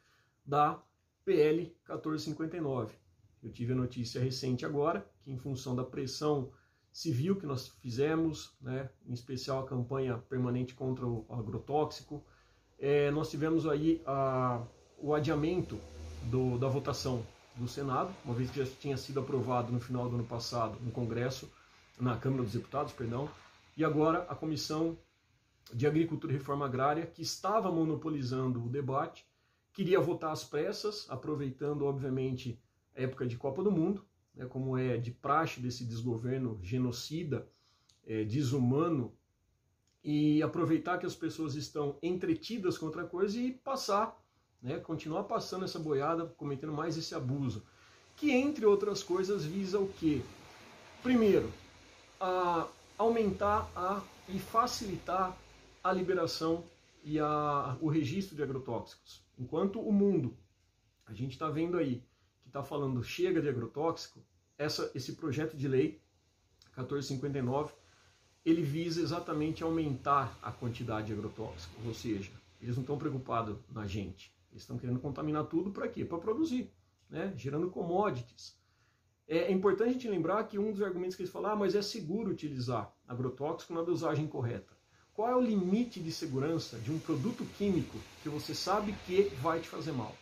da 0.45 0.79
PL 1.25 1.63
1459. 1.87 3.01
Eu 3.41 3.51
tive 3.51 3.73
a 3.73 3.75
notícia 3.75 4.21
recente 4.21 4.65
agora 4.65 5.05
que, 5.23 5.31
em 5.31 5.37
função 5.37 5.75
da 5.75 5.83
pressão 5.83 6.51
civil 6.91 7.35
que 7.37 7.45
nós 7.45 7.69
fizemos, 7.81 8.55
né, 8.61 8.89
em 9.07 9.13
especial 9.13 9.59
a 9.59 9.67
campanha 9.67 10.17
permanente 10.17 10.73
contra 10.73 11.05
o 11.05 11.25
agrotóxico, 11.29 12.23
é, 12.77 13.09
nós 13.11 13.29
tivemos 13.29 13.67
aí 13.67 14.01
a, 14.05 14.61
o 14.97 15.13
adiamento 15.13 15.79
do, 16.23 16.57
da 16.57 16.67
votação 16.67 17.25
do 17.55 17.67
Senado, 17.67 18.13
uma 18.25 18.33
vez 18.33 18.49
que 18.49 18.63
já 18.63 18.71
tinha 18.79 18.97
sido 18.97 19.19
aprovado 19.19 19.71
no 19.71 19.79
final 19.79 20.09
do 20.09 20.15
ano 20.15 20.25
passado 20.25 20.77
no 20.81 20.91
Congresso, 20.91 21.51
na 21.99 22.17
Câmara 22.17 22.43
dos 22.43 22.53
Deputados, 22.53 22.93
perdão, 22.93 23.29
e 23.77 23.83
agora 23.83 24.25
a 24.29 24.35
Comissão 24.35 24.97
de 25.73 25.87
Agricultura 25.87 26.33
e 26.33 26.37
Reforma 26.37 26.65
Agrária, 26.65 27.05
que 27.05 27.21
estava 27.21 27.71
monopolizando 27.71 28.63
o 28.63 28.69
debate, 28.69 29.25
queria 29.73 29.99
votar 29.99 30.31
às 30.31 30.43
pressas, 30.43 31.05
aproveitando, 31.09 31.85
obviamente, 31.85 32.59
época 32.95 33.25
de 33.25 33.37
Copa 33.37 33.63
do 33.63 33.71
Mundo, 33.71 34.05
né, 34.35 34.45
como 34.45 34.77
é 34.77 34.97
de 34.97 35.11
praxe 35.11 35.59
desse 35.59 35.85
desgoverno 35.85 36.59
genocida, 36.61 37.47
é, 38.05 38.23
desumano, 38.23 39.13
e 40.03 40.41
aproveitar 40.41 40.97
que 40.97 41.05
as 41.05 41.15
pessoas 41.15 41.55
estão 41.55 41.97
entretidas 42.01 42.77
com 42.77 42.87
outra 42.87 43.05
coisa 43.05 43.37
e 43.37 43.51
passar, 43.51 44.19
né, 44.61 44.79
continuar 44.79 45.25
passando 45.25 45.65
essa 45.65 45.79
boiada, 45.79 46.25
cometendo 46.25 46.73
mais 46.73 46.97
esse 46.97 47.13
abuso. 47.13 47.63
Que, 48.15 48.31
entre 48.31 48.65
outras 48.65 49.03
coisas, 49.03 49.45
visa 49.45 49.79
o 49.79 49.87
quê? 49.87 50.21
Primeiro, 51.03 51.51
a 52.19 52.67
aumentar 52.97 53.69
a, 53.75 54.03
e 54.29 54.39
facilitar 54.39 55.35
a 55.83 55.91
liberação 55.91 56.63
e 57.03 57.19
a, 57.19 57.77
o 57.81 57.89
registro 57.89 58.35
de 58.35 58.43
agrotóxicos. 58.43 59.23
Enquanto 59.37 59.79
o 59.79 59.91
mundo, 59.91 60.37
a 61.05 61.13
gente 61.13 61.31
está 61.31 61.49
vendo 61.49 61.77
aí 61.77 62.03
está 62.51 62.63
falando 62.63 63.01
chega 63.01 63.41
de 63.41 63.47
agrotóxico, 63.47 64.19
essa, 64.57 64.91
esse 64.93 65.13
projeto 65.13 65.55
de 65.55 65.67
lei 65.67 66.01
1459 66.75 67.73
ele 68.45 68.61
visa 68.61 69.01
exatamente 69.01 69.63
aumentar 69.63 70.37
a 70.41 70.51
quantidade 70.51 71.07
de 71.07 71.13
agrotóxicos, 71.13 71.85
ou 71.85 71.93
seja, 71.93 72.31
eles 72.59 72.75
não 72.75 72.81
estão 72.81 72.97
preocupados 72.97 73.55
na 73.69 73.85
gente, 73.85 74.33
eles 74.51 74.63
estão 74.63 74.77
querendo 74.77 74.99
contaminar 74.99 75.45
tudo 75.45 75.71
para 75.71 75.87
quê? 75.87 76.03
Para 76.03 76.17
produzir, 76.17 76.71
né? 77.09 77.33
gerando 77.37 77.69
commodities. 77.69 78.59
É 79.27 79.51
importante 79.51 79.89
a 79.89 79.93
gente 79.93 80.09
lembrar 80.09 80.43
que 80.45 80.59
um 80.59 80.71
dos 80.71 80.81
argumentos 80.81 81.15
que 81.15 81.21
eles 81.21 81.31
falam, 81.31 81.51
ah, 81.51 81.55
mas 81.55 81.75
é 81.75 81.81
seguro 81.81 82.31
utilizar 82.31 82.93
agrotóxico 83.07 83.73
na 83.73 83.81
dosagem 83.81 84.27
correta. 84.27 84.75
Qual 85.13 85.29
é 85.29 85.35
o 85.35 85.41
limite 85.41 85.99
de 85.99 86.11
segurança 86.11 86.77
de 86.79 86.91
um 86.91 86.99
produto 86.99 87.45
químico 87.57 87.97
que 88.23 88.29
você 88.29 88.53
sabe 88.53 88.93
que 89.05 89.23
vai 89.41 89.59
te 89.61 89.69
fazer 89.69 89.91
mal? 89.91 90.15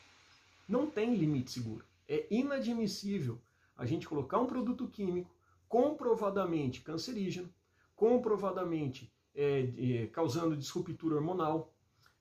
Não 0.68 0.86
tem 0.86 1.16
limite 1.16 1.52
seguro. 1.52 1.89
É 2.10 2.26
inadmissível 2.32 3.40
a 3.78 3.86
gente 3.86 4.08
colocar 4.08 4.40
um 4.40 4.48
produto 4.48 4.88
químico 4.88 5.34
comprovadamente 5.68 6.82
cancerígeno, 6.82 7.54
comprovadamente 7.96 9.14
é, 9.36 9.70
é, 9.78 10.08
causando 10.08 10.58
disruptura 10.58 11.16
hormonal, 11.16 11.72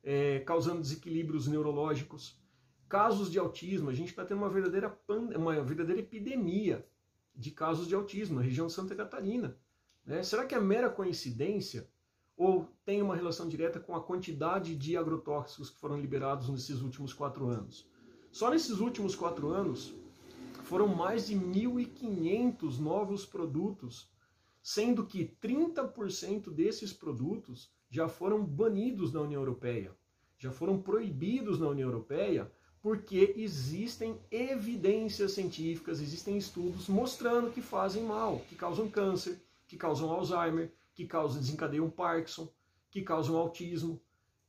é, 0.04 0.40
causando 0.40 0.82
desequilíbrios 0.82 1.48
neurológicos, 1.48 2.38
casos 2.86 3.30
de 3.30 3.38
autismo. 3.38 3.88
A 3.88 3.94
gente 3.94 4.10
está 4.10 4.24
tendo 4.24 4.38
uma 4.38 4.50
verdadeira, 4.50 4.96
uma 5.34 5.60
verdadeira 5.62 6.00
epidemia 6.00 6.86
de 7.34 7.50
casos 7.50 7.88
de 7.88 7.94
autismo 7.94 8.36
na 8.36 8.42
região 8.42 8.66
de 8.66 8.74
Santa 8.74 8.94
Catarina. 8.94 9.56
Né? 10.04 10.22
Será 10.22 10.44
que 10.44 10.54
é 10.54 10.60
mera 10.60 10.90
coincidência 10.90 11.88
ou 12.36 12.68
tem 12.84 13.00
uma 13.00 13.16
relação 13.16 13.48
direta 13.48 13.80
com 13.80 13.96
a 13.96 14.02
quantidade 14.02 14.76
de 14.76 14.96
agrotóxicos 14.96 15.70
que 15.70 15.78
foram 15.80 15.98
liberados 15.98 16.48
nesses 16.50 16.82
últimos 16.82 17.14
quatro 17.14 17.48
anos? 17.48 17.88
Só 18.38 18.50
nesses 18.50 18.78
últimos 18.78 19.16
quatro 19.16 19.48
anos, 19.48 19.92
foram 20.62 20.86
mais 20.86 21.26
de 21.26 21.34
1.500 21.34 22.78
novos 22.78 23.26
produtos, 23.26 24.08
sendo 24.62 25.04
que 25.04 25.36
30% 25.42 26.48
desses 26.48 26.92
produtos 26.92 27.68
já 27.90 28.08
foram 28.08 28.44
banidos 28.44 29.12
na 29.12 29.22
União 29.22 29.40
Europeia, 29.40 29.92
já 30.38 30.52
foram 30.52 30.80
proibidos 30.80 31.58
na 31.58 31.66
União 31.66 31.88
Europeia, 31.88 32.48
porque 32.80 33.34
existem 33.36 34.20
evidências 34.30 35.32
científicas, 35.32 36.00
existem 36.00 36.38
estudos 36.38 36.86
mostrando 36.86 37.50
que 37.50 37.60
fazem 37.60 38.04
mal, 38.04 38.38
que 38.48 38.54
causam 38.54 38.88
câncer, 38.88 39.42
que 39.66 39.76
causam 39.76 40.12
Alzheimer, 40.12 40.72
que 40.94 41.08
causam 41.08 41.40
desencadeiam 41.40 41.90
Parkinson, 41.90 42.48
que 42.88 43.02
causam 43.02 43.36
autismo, 43.36 44.00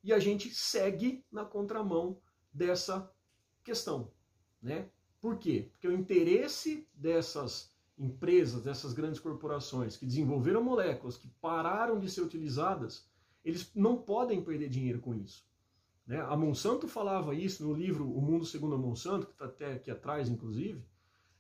e 0.04 0.14
a 0.14 0.20
gente 0.20 0.54
segue 0.54 1.26
na 1.32 1.44
contramão 1.44 2.22
dessa 2.54 3.12
questão, 3.64 4.12
né? 4.62 4.90
Por 5.22 5.38
quê? 5.38 5.70
Porque 5.72 5.88
o 5.88 5.94
interesse 5.94 6.88
dessas 6.94 7.74
empresas, 7.98 8.64
dessas 8.64 8.94
grandes 8.94 9.20
corporações 9.20 9.98
que 9.98 10.06
desenvolveram 10.06 10.64
moléculas 10.64 11.18
que 11.18 11.28
pararam 11.42 12.00
de 12.00 12.10
ser 12.10 12.22
utilizadas, 12.22 13.06
eles 13.44 13.70
não 13.76 13.98
podem 13.98 14.42
perder 14.42 14.70
dinheiro 14.70 15.00
com 15.00 15.14
isso. 15.14 15.46
Né? 16.08 16.20
A 16.22 16.36
Monsanto 16.36 16.88
falava 16.88 17.36
isso 17.36 17.64
no 17.68 17.74
livro 17.74 18.10
O 18.10 18.22
Mundo 18.22 18.46
Segundo 18.46 18.76
a 18.76 18.78
Monsanto, 18.78 19.28
que 19.28 19.34
está 19.34 19.46
até 19.46 19.74
aqui 19.74 19.92
atrás, 19.92 20.30
inclusive, 20.30 20.84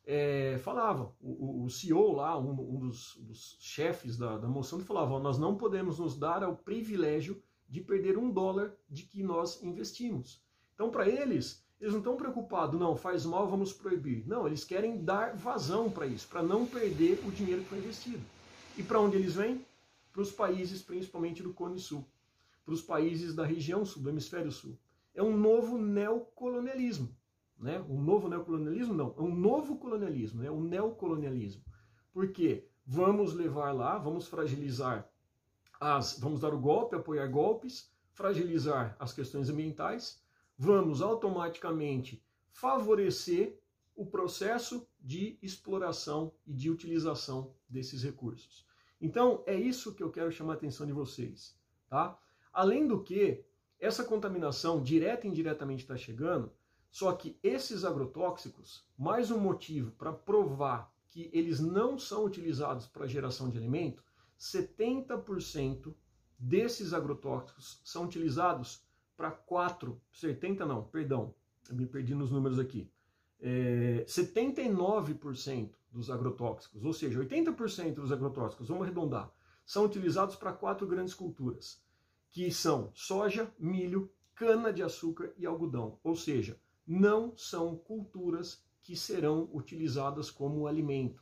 é, 0.05 0.57
falava, 0.59 1.13
o, 1.21 1.65
o, 1.65 1.69
CEO 1.69 2.13
lá, 2.13 2.37
um, 2.37 2.51
um 2.51 2.79
dos, 2.79 3.15
dos, 3.21 3.57
chefes 3.59 4.17
da, 4.17 4.37
da 4.37 4.47
Monsanto 4.47 4.83
falava, 4.83 5.19
nós 5.19 5.37
não 5.37 5.55
podemos 5.55 5.99
nos 5.99 6.17
dar 6.17 6.43
ao 6.43 6.55
privilégio 6.55 7.41
de 7.67 7.79
perder 7.79 8.17
um 8.17 8.31
dólar 8.31 8.75
de 8.89 9.03
que 9.03 9.21
nós 9.21 9.61
investimos. 9.61 10.43
Então, 10.73 10.89
para 10.89 11.07
eles, 11.07 11.63
eles 11.79 11.93
não 11.93 11.99
estão 11.99 12.17
preocupados, 12.17 12.79
não, 12.79 12.95
faz 12.95 13.25
mal, 13.25 13.47
vamos 13.47 13.71
proibir. 13.71 14.27
Não, 14.27 14.45
eles 14.45 14.63
querem 14.65 15.01
dar 15.01 15.35
vazão 15.35 15.89
para 15.89 16.05
isso, 16.05 16.27
para 16.27 16.43
não 16.43 16.65
perder 16.65 17.23
o 17.25 17.31
dinheiro 17.31 17.61
que 17.63 17.69
foi 17.69 17.77
investido. 17.77 18.21
E 18.77 18.83
para 18.83 18.99
onde 18.99 19.15
eles 19.15 19.35
vêm? 19.35 19.65
Para 20.11 20.21
os 20.21 20.31
países, 20.31 20.81
principalmente 20.81 21.41
do 21.41 21.53
Cone 21.53 21.79
Sul, 21.79 22.05
para 22.65 22.73
os 22.73 22.81
países 22.81 23.33
da 23.33 23.45
região 23.45 23.85
sul, 23.85 24.03
do 24.03 24.09
hemisfério 24.09 24.51
sul. 24.51 24.77
É 25.15 25.23
um 25.23 25.35
novo 25.35 25.77
neocolonialismo. 25.77 27.15
Né? 27.57 27.79
Um 27.89 28.01
novo 28.01 28.27
neocolonialismo? 28.27 28.93
Não, 28.93 29.15
é 29.17 29.21
um 29.21 29.33
novo 29.33 29.77
colonialismo, 29.77 30.41
é 30.41 30.45
né? 30.45 30.51
um 30.51 30.61
neocolonialismo. 30.61 31.63
Por 32.13 32.31
quê? 32.31 32.67
Vamos 32.85 33.33
levar 33.33 33.71
lá, 33.71 33.97
vamos 33.97 34.27
fragilizar 34.27 35.09
as. 35.79 36.17
Vamos 36.19 36.39
dar 36.39 36.53
o 36.53 36.59
golpe, 36.59 36.95
apoiar 36.95 37.27
golpes, 37.27 37.91
fragilizar 38.13 38.95
as 38.99 39.13
questões 39.13 39.49
ambientais, 39.49 40.21
vamos 40.59 41.01
automaticamente 41.01 42.21
favorecer 42.49 43.57
o 43.95 44.05
processo 44.05 44.85
de 44.99 45.39
exploração 45.41 46.33
e 46.45 46.53
de 46.53 46.69
utilização 46.69 47.55
desses 47.67 48.03
recursos. 48.03 48.67
Então, 48.99 49.41
é 49.47 49.55
isso 49.55 49.95
que 49.95 50.03
eu 50.03 50.11
quero 50.11 50.29
chamar 50.33 50.53
a 50.53 50.55
atenção 50.57 50.85
de 50.85 50.91
vocês, 50.91 51.57
tá? 51.87 52.19
Além 52.51 52.85
do 52.85 53.01
que, 53.01 53.45
essa 53.79 54.03
contaminação 54.03 54.83
direta 54.83 55.25
e 55.25 55.29
indiretamente 55.29 55.83
está 55.83 55.95
chegando, 55.95 56.51
só 56.91 57.13
que 57.13 57.39
esses 57.41 57.85
agrotóxicos, 57.85 58.85
mais 58.97 59.31
um 59.31 59.39
motivo 59.39 59.91
para 59.91 60.11
provar 60.11 60.93
que 61.09 61.29
eles 61.31 61.61
não 61.61 61.97
são 61.97 62.25
utilizados 62.25 62.85
para 62.85 63.07
geração 63.07 63.49
de 63.49 63.57
alimento, 63.57 64.03
70% 64.37 65.95
desses 66.37 66.93
agrotóxicos 66.93 67.79
são 67.85 68.03
utilizados 68.03 68.83
para 69.19 69.31
4, 69.31 70.01
70 70.13 70.65
não, 70.65 70.81
perdão, 70.85 71.35
me 71.69 71.85
perdi 71.85 72.15
nos 72.15 72.31
números 72.31 72.57
aqui. 72.57 72.89
É, 73.41 74.05
79% 74.07 75.71
dos 75.91 76.09
agrotóxicos, 76.09 76.85
ou 76.85 76.93
seja, 76.93 77.19
80% 77.19 77.95
dos 77.95 78.13
agrotóxicos, 78.13 78.69
vamos 78.69 78.83
arredondar, 78.83 79.29
são 79.65 79.83
utilizados 79.83 80.37
para 80.37 80.53
quatro 80.53 80.87
grandes 80.87 81.13
culturas, 81.13 81.83
que 82.31 82.49
são 82.49 82.91
soja, 82.93 83.53
milho, 83.59 84.09
cana-de-açúcar 84.33 85.33
e 85.37 85.45
algodão. 85.45 85.99
Ou 86.01 86.15
seja, 86.15 86.57
não 86.87 87.35
são 87.35 87.75
culturas 87.75 88.63
que 88.81 88.95
serão 88.95 89.49
utilizadas 89.51 90.31
como 90.31 90.65
alimento. 90.65 91.21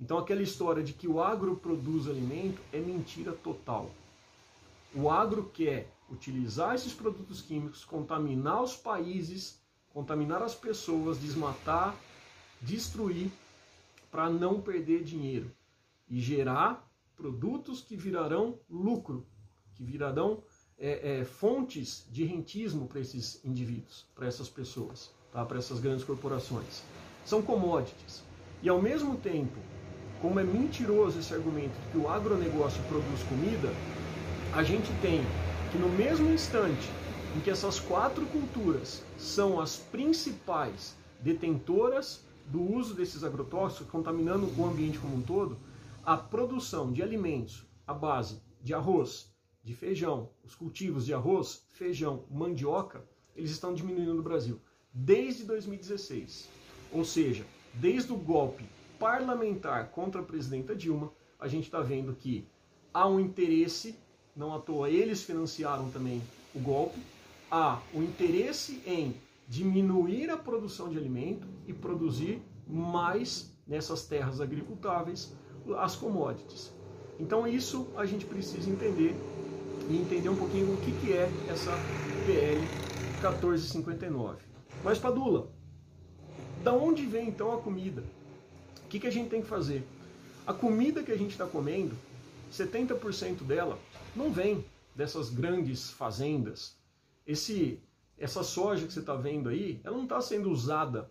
Então, 0.00 0.18
aquela 0.18 0.42
história 0.42 0.84
de 0.84 0.92
que 0.92 1.08
o 1.08 1.20
agro 1.20 1.56
produz 1.56 2.06
alimento 2.06 2.62
é 2.72 2.78
mentira 2.78 3.32
total. 3.32 3.90
O 4.94 5.10
agro 5.10 5.50
quer 5.52 5.93
utilizar 6.10 6.74
esses 6.74 6.92
produtos 6.92 7.40
químicos, 7.40 7.84
contaminar 7.84 8.62
os 8.62 8.76
países, 8.76 9.60
contaminar 9.92 10.42
as 10.42 10.54
pessoas, 10.54 11.18
desmatar, 11.18 11.94
destruir, 12.60 13.30
para 14.10 14.30
não 14.30 14.60
perder 14.60 15.02
dinheiro 15.02 15.50
e 16.08 16.20
gerar 16.20 16.88
produtos 17.16 17.80
que 17.80 17.96
virarão 17.96 18.58
lucro, 18.70 19.26
que 19.74 19.82
virarão 19.82 20.42
é, 20.78 21.20
é, 21.20 21.24
fontes 21.24 22.06
de 22.10 22.24
rentismo 22.24 22.86
para 22.86 23.00
esses 23.00 23.44
indivíduos, 23.44 24.06
para 24.14 24.26
essas 24.26 24.48
pessoas, 24.48 25.10
tá? 25.32 25.44
para 25.44 25.58
essas 25.58 25.80
grandes 25.80 26.04
corporações. 26.04 26.82
São 27.24 27.42
commodities. 27.42 28.22
E 28.62 28.68
ao 28.68 28.80
mesmo 28.80 29.16
tempo, 29.16 29.58
como 30.20 30.38
é 30.38 30.44
mentiroso 30.44 31.18
esse 31.18 31.34
argumento 31.34 31.78
de 31.80 31.92
que 31.92 31.98
o 31.98 32.08
agronegócio 32.08 32.82
produz 32.84 33.22
comida, 33.24 33.68
a 34.52 34.62
gente 34.62 34.88
tem 35.00 35.20
que 35.74 35.78
no 35.78 35.88
mesmo 35.88 36.30
instante 36.30 36.88
em 37.36 37.40
que 37.40 37.50
essas 37.50 37.80
quatro 37.80 38.24
culturas 38.26 39.02
são 39.18 39.60
as 39.60 39.76
principais 39.76 40.96
detentoras 41.18 42.24
do 42.46 42.62
uso 42.62 42.94
desses 42.94 43.24
agrotóxicos, 43.24 43.90
contaminando 43.90 44.48
o 44.56 44.64
ambiente 44.64 45.00
como 45.00 45.16
um 45.16 45.22
todo, 45.22 45.58
a 46.06 46.16
produção 46.16 46.92
de 46.92 47.02
alimentos 47.02 47.66
à 47.84 47.92
base 47.92 48.40
de 48.62 48.72
arroz, 48.72 49.34
de 49.64 49.74
feijão, 49.74 50.30
os 50.44 50.54
cultivos 50.54 51.04
de 51.04 51.12
arroz, 51.12 51.64
feijão, 51.70 52.22
mandioca, 52.30 53.04
eles 53.34 53.50
estão 53.50 53.74
diminuindo 53.74 54.14
no 54.14 54.22
Brasil 54.22 54.60
desde 54.92 55.42
2016. 55.42 56.48
Ou 56.92 57.04
seja, 57.04 57.44
desde 57.72 58.12
o 58.12 58.16
golpe 58.16 58.64
parlamentar 58.96 59.90
contra 59.90 60.20
a 60.20 60.24
presidenta 60.24 60.76
Dilma, 60.76 61.10
a 61.36 61.48
gente 61.48 61.64
está 61.64 61.80
vendo 61.80 62.14
que 62.14 62.46
há 62.92 63.08
um 63.08 63.18
interesse 63.18 63.98
não 64.36 64.54
à 64.54 64.58
toa 64.58 64.90
eles 64.90 65.22
financiaram 65.22 65.90
também 65.90 66.22
o 66.54 66.58
golpe, 66.58 66.98
há 67.50 67.80
o 67.92 68.02
interesse 68.02 68.82
em 68.86 69.14
diminuir 69.48 70.30
a 70.30 70.36
produção 70.36 70.88
de 70.88 70.96
alimento 70.96 71.46
e 71.66 71.72
produzir 71.72 72.42
mais 72.66 73.52
nessas 73.66 74.06
terras 74.06 74.40
agricultáveis 74.40 75.32
as 75.78 75.96
commodities. 75.96 76.72
Então 77.18 77.46
isso 77.46 77.88
a 77.96 78.04
gente 78.04 78.24
precisa 78.24 78.68
entender 78.68 79.14
e 79.88 79.96
entender 79.96 80.28
um 80.28 80.36
pouquinho 80.36 80.72
o 80.72 80.76
que, 80.78 80.92
que 81.00 81.12
é 81.12 81.30
essa 81.48 81.72
PL 82.26 82.58
1459. 83.20 84.38
Mas 84.82 84.98
Padula, 84.98 85.48
da 86.62 86.72
onde 86.72 87.06
vem 87.06 87.28
então 87.28 87.52
a 87.52 87.58
comida? 87.58 88.02
O 88.84 88.88
que, 88.88 89.00
que 89.00 89.06
a 89.06 89.12
gente 89.12 89.28
tem 89.28 89.42
que 89.42 89.48
fazer? 89.48 89.86
A 90.46 90.52
comida 90.52 91.02
que 91.02 91.12
a 91.12 91.16
gente 91.16 91.30
está 91.30 91.46
comendo, 91.46 91.94
70% 92.52 93.42
dela 93.42 93.78
não 94.14 94.32
vem 94.32 94.64
dessas 94.94 95.28
grandes 95.28 95.90
fazendas. 95.90 96.78
Esse, 97.26 97.82
essa 98.16 98.42
soja 98.42 98.86
que 98.86 98.92
você 98.92 99.00
está 99.00 99.14
vendo 99.14 99.48
aí, 99.48 99.80
ela 99.82 99.96
não 99.96 100.04
está 100.04 100.20
sendo 100.20 100.50
usada 100.50 101.10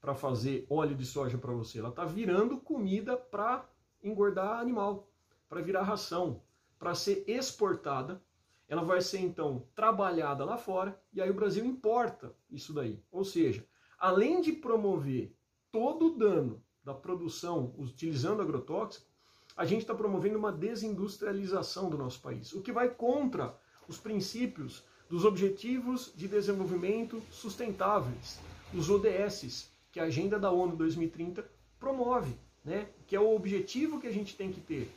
para 0.00 0.14
fazer 0.14 0.66
óleo 0.68 0.94
de 0.94 1.06
soja 1.06 1.38
para 1.38 1.52
você. 1.52 1.78
Ela 1.78 1.88
está 1.88 2.04
virando 2.04 2.58
comida 2.58 3.16
para 3.16 3.66
engordar 4.02 4.60
animal, 4.60 5.08
para 5.48 5.62
virar 5.62 5.82
ração, 5.82 6.42
para 6.78 6.94
ser 6.94 7.24
exportada. 7.26 8.22
Ela 8.68 8.82
vai 8.82 9.00
ser 9.00 9.20
então 9.20 9.66
trabalhada 9.74 10.44
lá 10.44 10.58
fora 10.58 11.00
e 11.12 11.22
aí 11.22 11.30
o 11.30 11.34
Brasil 11.34 11.64
importa 11.64 12.34
isso 12.50 12.74
daí. 12.74 13.02
Ou 13.10 13.24
seja, 13.24 13.66
além 13.98 14.42
de 14.42 14.52
promover 14.52 15.34
todo 15.72 16.08
o 16.08 16.18
dano 16.18 16.62
da 16.82 16.92
produção 16.92 17.74
utilizando 17.78 18.42
agrotóxico, 18.42 19.13
a 19.56 19.64
gente 19.64 19.82
está 19.82 19.94
promovendo 19.94 20.38
uma 20.38 20.52
desindustrialização 20.52 21.88
do 21.88 21.96
nosso 21.96 22.20
país, 22.20 22.52
o 22.52 22.60
que 22.60 22.72
vai 22.72 22.88
contra 22.88 23.54
os 23.88 23.98
princípios 23.98 24.82
dos 25.08 25.24
Objetivos 25.24 26.12
de 26.16 26.26
Desenvolvimento 26.26 27.22
Sustentáveis, 27.30 28.40
os 28.72 28.90
ODS, 28.90 29.70
que 29.92 30.00
a 30.00 30.04
Agenda 30.04 30.38
da 30.38 30.50
ONU 30.50 30.74
2030 30.76 31.48
promove, 31.78 32.34
né? 32.64 32.88
que 33.06 33.14
é 33.14 33.20
o 33.20 33.34
objetivo 33.34 34.00
que 34.00 34.06
a 34.06 34.12
gente 34.12 34.36
tem 34.36 34.50
que 34.50 34.60
ter, 34.60 34.90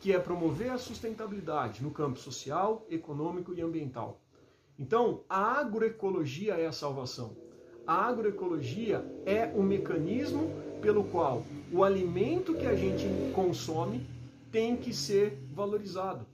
que 0.00 0.12
é 0.12 0.18
promover 0.18 0.70
a 0.70 0.76
sustentabilidade 0.76 1.82
no 1.82 1.90
campo 1.90 2.18
social, 2.18 2.84
econômico 2.90 3.54
e 3.54 3.62
ambiental. 3.62 4.20
Então, 4.78 5.22
a 5.28 5.60
agroecologia 5.60 6.54
é 6.54 6.66
a 6.66 6.72
salvação. 6.72 7.36
A 7.86 8.06
agroecologia 8.06 9.04
é 9.24 9.46
o 9.54 9.62
mecanismo 9.62 10.50
pelo 10.80 11.04
qual 11.04 11.44
o 11.72 11.82
alimento 11.82 12.54
que 12.54 12.66
a 12.66 12.74
gente 12.74 13.04
consome 13.34 14.06
tem 14.50 14.76
que 14.76 14.92
ser 14.92 15.38
valorizado. 15.52 16.26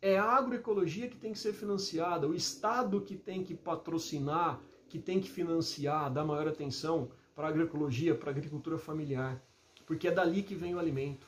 É 0.00 0.18
a 0.18 0.24
agroecologia 0.24 1.08
que 1.08 1.16
tem 1.16 1.32
que 1.32 1.38
ser 1.38 1.52
financiada, 1.52 2.26
o 2.26 2.34
Estado 2.34 3.00
que 3.00 3.16
tem 3.16 3.44
que 3.44 3.54
patrocinar, 3.54 4.60
que 4.88 4.98
tem 4.98 5.20
que 5.20 5.30
financiar, 5.30 6.12
dar 6.12 6.24
maior 6.24 6.48
atenção 6.48 7.08
para 7.34 7.46
a 7.46 7.50
agroecologia, 7.50 8.14
para 8.14 8.30
a 8.30 8.34
agricultura 8.34 8.76
familiar, 8.76 9.42
porque 9.86 10.08
é 10.08 10.10
dali 10.10 10.42
que 10.42 10.54
vem 10.54 10.74
o 10.74 10.78
alimento. 10.78 11.26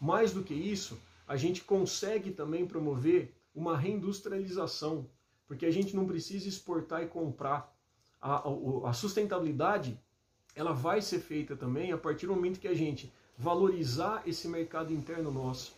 Mais 0.00 0.32
do 0.32 0.42
que 0.42 0.54
isso, 0.54 0.98
a 1.26 1.36
gente 1.36 1.62
consegue 1.62 2.30
também 2.30 2.66
promover 2.66 3.34
uma 3.54 3.76
reindustrialização, 3.76 5.06
porque 5.46 5.66
a 5.66 5.70
gente 5.70 5.94
não 5.94 6.06
precisa 6.06 6.48
exportar 6.48 7.02
e 7.02 7.06
comprar. 7.06 7.72
A, 8.20 8.36
a, 8.36 8.90
a 8.90 8.92
sustentabilidade 8.92 9.98
ela 10.54 10.72
vai 10.72 11.00
ser 11.00 11.20
feita 11.20 11.56
também 11.56 11.92
a 11.92 11.98
partir 11.98 12.26
do 12.26 12.34
momento 12.34 12.60
que 12.60 12.68
a 12.68 12.74
gente 12.74 13.12
valorizar 13.36 14.22
esse 14.26 14.46
mercado 14.48 14.92
interno 14.92 15.30
nosso, 15.30 15.74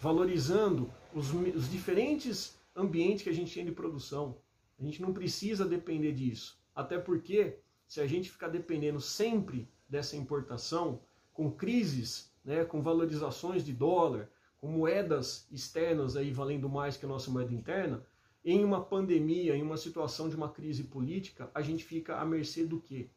valorizando 0.00 0.90
os, 1.12 1.32
os 1.32 1.70
diferentes 1.70 2.56
ambientes 2.74 3.22
que 3.22 3.30
a 3.30 3.34
gente 3.34 3.52
tem 3.52 3.64
de 3.64 3.72
produção. 3.72 4.36
A 4.78 4.82
gente 4.82 5.00
não 5.02 5.12
precisa 5.12 5.64
depender 5.64 6.12
disso. 6.12 6.58
Até 6.74 6.98
porque, 6.98 7.58
se 7.86 8.00
a 8.00 8.06
gente 8.06 8.30
ficar 8.30 8.48
dependendo 8.48 9.00
sempre 9.00 9.68
dessa 9.88 10.16
importação, 10.16 11.00
com 11.32 11.50
crises, 11.50 12.32
né, 12.44 12.64
com 12.64 12.82
valorizações 12.82 13.64
de 13.64 13.72
dólar, 13.72 14.28
com 14.58 14.68
moedas 14.68 15.46
externas 15.50 16.16
aí 16.16 16.30
valendo 16.30 16.68
mais 16.68 16.96
que 16.96 17.04
a 17.04 17.08
nossa 17.08 17.30
moeda 17.30 17.52
interna, 17.52 18.04
em 18.44 18.64
uma 18.64 18.84
pandemia, 18.84 19.56
em 19.56 19.62
uma 19.62 19.76
situação 19.76 20.28
de 20.28 20.36
uma 20.36 20.50
crise 20.50 20.84
política, 20.84 21.50
a 21.54 21.62
gente 21.62 21.84
fica 21.84 22.16
à 22.16 22.24
mercê 22.24 22.64
do 22.64 22.80
quê? 22.80 23.08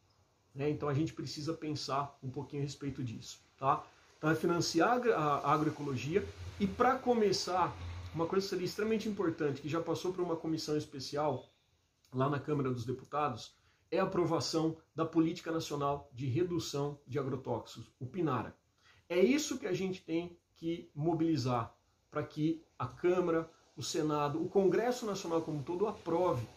Né? 0.58 0.72
Então 0.72 0.90
a 0.90 0.94
gente 0.94 1.14
precisa 1.14 1.54
pensar 1.54 2.18
um 2.22 2.30
pouquinho 2.30 2.64
a 2.64 2.66
respeito 2.66 3.04
disso. 3.04 3.40
Tá? 3.58 3.86
Então 4.18 4.32
é 4.32 4.36
financiar 4.36 5.00
a 5.08 5.54
agroecologia 5.54 6.28
e 6.60 6.66
para 6.66 6.98
começar 6.98 7.74
uma 8.14 8.26
coisa 8.26 8.44
que 8.44 8.50
seria 8.50 8.66
extremamente 8.66 9.08
importante, 9.08 9.62
que 9.62 9.70
já 9.70 9.80
passou 9.80 10.12
por 10.12 10.24
uma 10.24 10.36
comissão 10.36 10.76
especial 10.76 11.48
lá 12.12 12.28
na 12.28 12.40
Câmara 12.40 12.72
dos 12.72 12.84
Deputados, 12.84 13.56
é 13.92 14.00
a 14.00 14.04
aprovação 14.04 14.76
da 14.96 15.06
Política 15.06 15.52
Nacional 15.52 16.10
de 16.12 16.26
Redução 16.26 17.00
de 17.06 17.20
Agrotóxicos, 17.20 17.92
o 18.00 18.08
PINARA. 18.08 18.56
É 19.08 19.20
isso 19.20 19.60
que 19.60 19.68
a 19.68 19.74
gente 19.74 20.02
tem 20.02 20.36
que 20.56 20.90
mobilizar 20.96 21.74
para 22.10 22.24
que 22.24 22.66
a 22.80 22.88
Câmara, 22.88 23.50
o 23.76 23.84
Senado, 23.84 24.44
o 24.44 24.50
Congresso 24.50 25.06
Nacional 25.06 25.42
como 25.42 25.60
um 25.60 25.64
todo 25.64 25.88
aprove, 25.88 26.48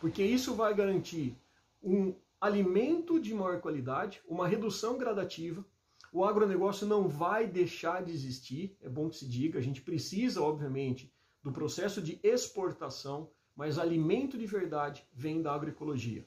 porque 0.00 0.22
isso 0.22 0.54
vai 0.54 0.74
garantir 0.74 1.36
um 1.82 2.14
alimento 2.40 3.20
de 3.20 3.34
maior 3.34 3.60
qualidade, 3.60 4.22
uma 4.26 4.48
redução 4.48 4.96
gradativa. 4.96 5.64
O 6.12 6.24
agronegócio 6.24 6.86
não 6.86 7.06
vai 7.06 7.46
deixar 7.46 8.02
de 8.02 8.10
existir, 8.10 8.76
é 8.80 8.88
bom 8.88 9.08
que 9.08 9.16
se 9.16 9.28
diga, 9.28 9.58
a 9.58 9.62
gente 9.62 9.82
precisa, 9.82 10.42
obviamente, 10.42 11.12
do 11.42 11.52
processo 11.52 12.00
de 12.00 12.18
exportação, 12.22 13.30
mas 13.54 13.78
alimento 13.78 14.38
de 14.38 14.46
verdade 14.46 15.06
vem 15.12 15.42
da 15.42 15.52
agroecologia. 15.52 16.26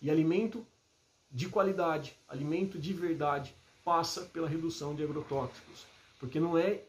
E 0.00 0.10
alimento 0.10 0.66
de 1.30 1.48
qualidade, 1.48 2.18
alimento 2.26 2.78
de 2.78 2.92
verdade, 2.92 3.54
passa 3.84 4.22
pela 4.22 4.48
redução 4.48 4.94
de 4.94 5.04
agrotóxicos, 5.04 5.86
porque 6.18 6.40
não 6.40 6.56
é 6.56 6.84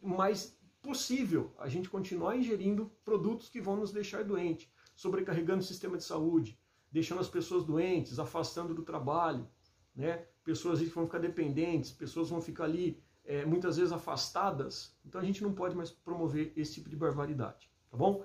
mais 0.00 0.56
possível 0.80 1.52
a 1.58 1.68
gente 1.68 1.88
continuar 1.88 2.36
ingerindo 2.36 2.90
produtos 3.04 3.48
que 3.48 3.60
vão 3.60 3.76
nos 3.76 3.90
deixar 3.90 4.22
doentes, 4.22 4.68
sobrecarregando 4.94 5.60
o 5.60 5.66
sistema 5.66 5.96
de 5.96 6.04
saúde, 6.04 6.58
deixando 6.92 7.20
as 7.20 7.28
pessoas 7.28 7.64
doentes, 7.64 8.18
afastando 8.18 8.74
do 8.74 8.82
trabalho, 8.82 9.48
né? 9.96 10.26
pessoas 10.44 10.80
que 10.80 10.86
vão 10.86 11.06
ficar 11.06 11.18
dependentes, 11.18 11.90
pessoas 11.90 12.28
vão 12.28 12.40
ficar 12.40 12.64
ali 12.64 13.02
é, 13.24 13.44
muitas 13.44 13.76
vezes 13.76 13.92
afastadas. 13.92 14.94
Então 15.04 15.20
a 15.20 15.24
gente 15.24 15.42
não 15.42 15.52
pode 15.52 15.74
mais 15.74 15.90
promover 15.90 16.52
esse 16.56 16.74
tipo 16.74 16.90
de 16.90 16.96
barbaridade, 16.96 17.70
tá 17.90 17.96
bom? 17.96 18.24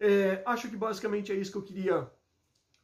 É, 0.00 0.42
acho 0.46 0.68
que 0.68 0.76
basicamente 0.76 1.30
é 1.30 1.34
isso 1.34 1.52
que 1.52 1.58
eu 1.58 1.62
queria 1.62 2.10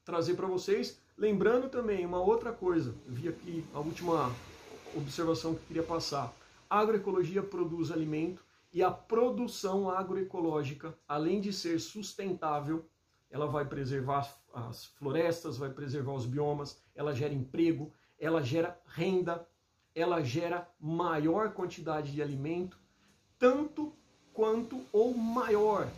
trazer 0.04 0.34
para 0.34 0.46
vocês. 0.46 1.00
Lembrando 1.16 1.68
também 1.68 2.04
uma 2.04 2.20
outra 2.20 2.52
coisa, 2.52 2.94
eu 3.06 3.12
vi 3.12 3.28
aqui 3.28 3.64
a 3.74 3.80
última 3.80 4.32
observação 4.94 5.54
que 5.54 5.60
eu 5.60 5.66
queria 5.66 5.82
passar. 5.82 6.32
A 6.70 6.78
agroecologia 6.78 7.42
produz 7.42 7.90
alimento 7.90 8.44
e 8.72 8.82
a 8.82 8.90
produção 8.90 9.90
agroecológica, 9.90 10.96
além 11.08 11.40
de 11.40 11.52
ser 11.52 11.80
sustentável, 11.80 12.84
ela 13.30 13.46
vai 13.46 13.64
preservar 13.64 14.28
as 14.52 14.86
florestas, 14.86 15.56
vai 15.56 15.70
preservar 15.70 16.12
os 16.12 16.26
biomas, 16.26 16.80
ela 16.94 17.14
gera 17.14 17.34
emprego, 17.34 17.92
ela 18.18 18.42
gera 18.42 18.80
renda, 18.86 19.46
ela 19.94 20.22
gera 20.22 20.68
maior 20.80 21.52
quantidade 21.52 22.12
de 22.12 22.22
alimento, 22.22 22.78
tanto 23.38 23.92
quanto 24.32 24.80
ou 24.92 25.14
maior 25.14 25.88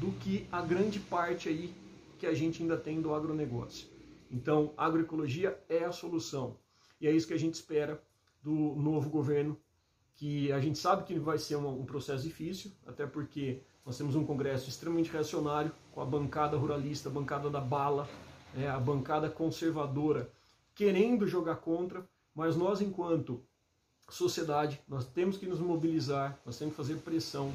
do 0.00 0.12
que 0.12 0.46
a 0.50 0.62
grande 0.62 1.00
parte 1.00 1.48
aí 1.48 1.74
que 2.18 2.26
a 2.26 2.34
gente 2.34 2.62
ainda 2.62 2.76
tem 2.76 3.00
do 3.00 3.14
agronegócio. 3.14 3.88
Então, 4.30 4.72
agroecologia 4.76 5.58
é 5.68 5.84
a 5.84 5.92
solução. 5.92 6.56
E 7.00 7.06
é 7.06 7.12
isso 7.12 7.26
que 7.26 7.34
a 7.34 7.38
gente 7.38 7.54
espera 7.54 8.02
do 8.42 8.50
novo 8.50 9.08
governo, 9.08 9.58
que 10.14 10.50
a 10.52 10.60
gente 10.60 10.78
sabe 10.78 11.04
que 11.04 11.18
vai 11.18 11.38
ser 11.38 11.56
um, 11.56 11.80
um 11.80 11.84
processo 11.84 12.24
difícil, 12.24 12.72
até 12.86 13.06
porque 13.06 13.62
nós 13.88 13.96
temos 13.96 14.14
um 14.14 14.22
Congresso 14.22 14.68
extremamente 14.68 15.10
reacionário, 15.10 15.72
com 15.92 16.02
a 16.02 16.04
bancada 16.04 16.58
ruralista, 16.58 17.08
a 17.08 17.12
bancada 17.12 17.48
da 17.48 17.58
bala, 17.58 18.06
é, 18.54 18.68
a 18.68 18.78
bancada 18.78 19.30
conservadora, 19.30 20.30
querendo 20.74 21.26
jogar 21.26 21.56
contra, 21.56 22.06
mas 22.34 22.54
nós, 22.54 22.82
enquanto 22.82 23.42
sociedade, 24.10 24.78
nós 24.86 25.06
temos 25.06 25.38
que 25.38 25.46
nos 25.46 25.58
mobilizar, 25.58 26.38
nós 26.44 26.58
temos 26.58 26.74
que 26.74 26.76
fazer 26.76 26.96
pressão, 26.96 27.50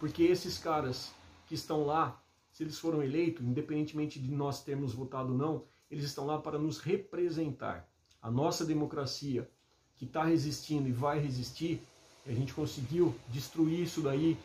porque 0.00 0.24
esses 0.24 0.58
caras 0.58 1.12
que 1.46 1.54
estão 1.54 1.86
lá, 1.86 2.20
se 2.50 2.64
eles 2.64 2.80
foram 2.80 3.00
eleitos, 3.00 3.46
independentemente 3.46 4.18
de 4.18 4.32
nós 4.32 4.64
termos 4.64 4.92
votado 4.92 5.30
ou 5.34 5.38
não, 5.38 5.62
eles 5.88 6.04
estão 6.04 6.26
lá 6.26 6.36
para 6.36 6.58
nos 6.58 6.80
representar. 6.80 7.88
A 8.20 8.28
nossa 8.28 8.64
democracia, 8.64 9.48
que 9.94 10.04
está 10.04 10.24
resistindo 10.24 10.88
e 10.88 10.92
vai 10.92 11.20
resistir, 11.20 11.80
a 12.26 12.32
gente 12.32 12.52
conseguiu 12.52 13.14
destruir 13.28 13.84
isso 13.84 14.00
daí, 14.00 14.36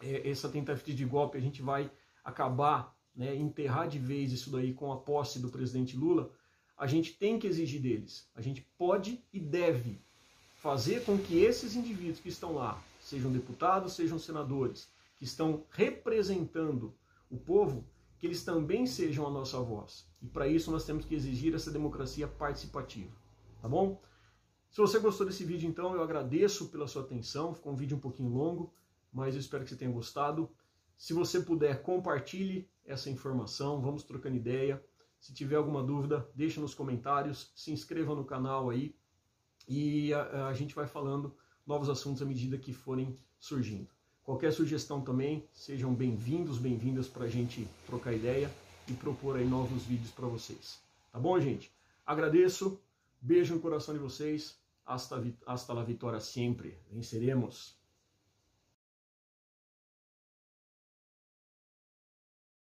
essa 0.00 0.48
tentativa 0.48 0.96
de 0.96 1.04
golpe, 1.04 1.36
a 1.36 1.40
gente 1.40 1.62
vai 1.62 1.90
acabar, 2.24 2.96
né, 3.14 3.34
enterrar 3.36 3.88
de 3.88 3.98
vez 3.98 4.32
isso 4.32 4.50
daí 4.50 4.72
com 4.72 4.92
a 4.92 4.96
posse 4.96 5.38
do 5.38 5.48
presidente 5.48 5.96
Lula, 5.96 6.30
a 6.76 6.86
gente 6.86 7.12
tem 7.12 7.38
que 7.38 7.46
exigir 7.46 7.80
deles. 7.80 8.28
A 8.34 8.40
gente 8.40 8.62
pode 8.78 9.22
e 9.32 9.38
deve 9.38 10.00
fazer 10.56 11.04
com 11.04 11.18
que 11.18 11.38
esses 11.38 11.76
indivíduos 11.76 12.20
que 12.20 12.28
estão 12.28 12.54
lá, 12.54 12.82
sejam 13.00 13.30
deputados, 13.30 13.94
sejam 13.94 14.18
senadores, 14.18 14.90
que 15.16 15.24
estão 15.24 15.64
representando 15.70 16.94
o 17.30 17.36
povo, 17.36 17.84
que 18.18 18.26
eles 18.26 18.44
também 18.44 18.86
sejam 18.86 19.26
a 19.26 19.30
nossa 19.30 19.60
voz. 19.60 20.06
E 20.22 20.26
para 20.26 20.48
isso 20.48 20.70
nós 20.70 20.84
temos 20.84 21.04
que 21.04 21.14
exigir 21.14 21.54
essa 21.54 21.70
democracia 21.70 22.26
participativa. 22.26 23.10
Tá 23.60 23.68
bom? 23.68 24.00
Se 24.70 24.80
você 24.80 24.98
gostou 24.98 25.26
desse 25.26 25.44
vídeo, 25.44 25.68
então, 25.68 25.94
eu 25.94 26.02
agradeço 26.02 26.68
pela 26.68 26.86
sua 26.86 27.02
atenção. 27.02 27.54
Ficou 27.54 27.72
um 27.72 27.76
vídeo 27.76 27.96
um 27.96 28.00
pouquinho 28.00 28.30
longo, 28.30 28.72
mas 29.12 29.34
eu 29.34 29.40
espero 29.40 29.64
que 29.64 29.70
você 29.70 29.76
tenha 29.76 29.90
gostado. 29.90 30.50
Se 30.96 31.12
você 31.12 31.40
puder, 31.40 31.82
compartilhe 31.82 32.68
essa 32.84 33.10
informação, 33.10 33.80
vamos 33.80 34.02
trocando 34.02 34.36
ideia. 34.36 34.82
Se 35.20 35.34
tiver 35.34 35.56
alguma 35.56 35.82
dúvida, 35.82 36.28
deixe 36.34 36.60
nos 36.60 36.74
comentários, 36.74 37.52
se 37.54 37.70
inscreva 37.70 38.14
no 38.14 38.24
canal 38.24 38.70
aí 38.70 38.94
e 39.68 40.12
a, 40.14 40.48
a 40.48 40.54
gente 40.54 40.74
vai 40.74 40.86
falando 40.86 41.34
novos 41.66 41.88
assuntos 41.88 42.22
à 42.22 42.26
medida 42.26 42.58
que 42.58 42.72
forem 42.72 43.16
surgindo. 43.38 43.88
Qualquer 44.22 44.52
sugestão 44.52 45.00
também, 45.00 45.48
sejam 45.52 45.94
bem-vindos, 45.94 46.58
bem-vindas 46.58 47.08
para 47.08 47.24
a 47.24 47.28
gente 47.28 47.66
trocar 47.86 48.12
ideia 48.12 48.50
e 48.86 48.92
propor 48.92 49.36
aí 49.36 49.46
novos 49.46 49.84
vídeos 49.84 50.10
para 50.10 50.26
vocês. 50.26 50.80
Tá 51.10 51.18
bom, 51.18 51.38
gente? 51.40 51.70
Agradeço, 52.06 52.80
beijo 53.20 53.54
no 53.54 53.60
coração 53.60 53.94
de 53.94 54.00
vocês, 54.00 54.58
hasta, 54.84 55.22
hasta 55.46 55.72
la 55.72 55.82
vitória 55.82 56.20
sempre, 56.20 56.76
venceremos! 56.90 57.79